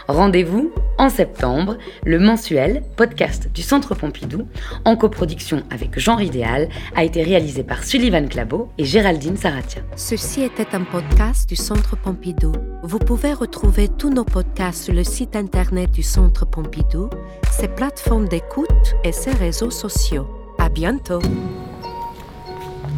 Rendez-vous 0.08 0.72
en 0.98 1.10
septembre, 1.10 1.78
le 2.06 2.20
mensuel 2.20 2.84
podcast 2.98 3.50
du 3.54 3.62
Centre 3.62 3.96
Pompidou, 3.96 4.48
en 4.84 4.96
coproduction 4.96 5.63
avec 5.70 5.98
Jean 5.98 6.20
Idéal, 6.20 6.68
a 6.96 7.04
été 7.04 7.24
réalisé 7.24 7.63
par 7.63 7.84
Sullivan 7.84 8.28
Clabot 8.28 8.70
et 8.78 8.86
Géraldine 8.86 9.38
Saratia. 9.38 9.82
Ceci 9.96 10.44
était 10.44 10.76
un 10.76 10.84
podcast 10.84 11.48
du 11.48 11.56
Centre 11.56 11.96
Pompidou. 11.96 12.52
Vous 12.84 13.00
pouvez 13.00 13.34
retrouver 13.34 13.88
tous 13.88 14.10
nos 14.10 14.26
podcasts 14.26 14.84
sur 14.84 14.94
le 14.94 15.04
site 15.04 15.36
internet 15.36 15.92
du 15.92 16.04
Centre 16.04 16.46
Pompidou, 16.46 17.10
ses 17.52 17.68
plateformes 17.68 18.28
d'écoute 18.28 18.96
et 19.04 19.12
ses 19.12 19.32
réseaux 19.32 19.72
sociaux. 19.72 20.28
À 20.58 20.70
bientôt! 20.70 21.22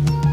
thank 0.05 0.25
you 0.25 0.30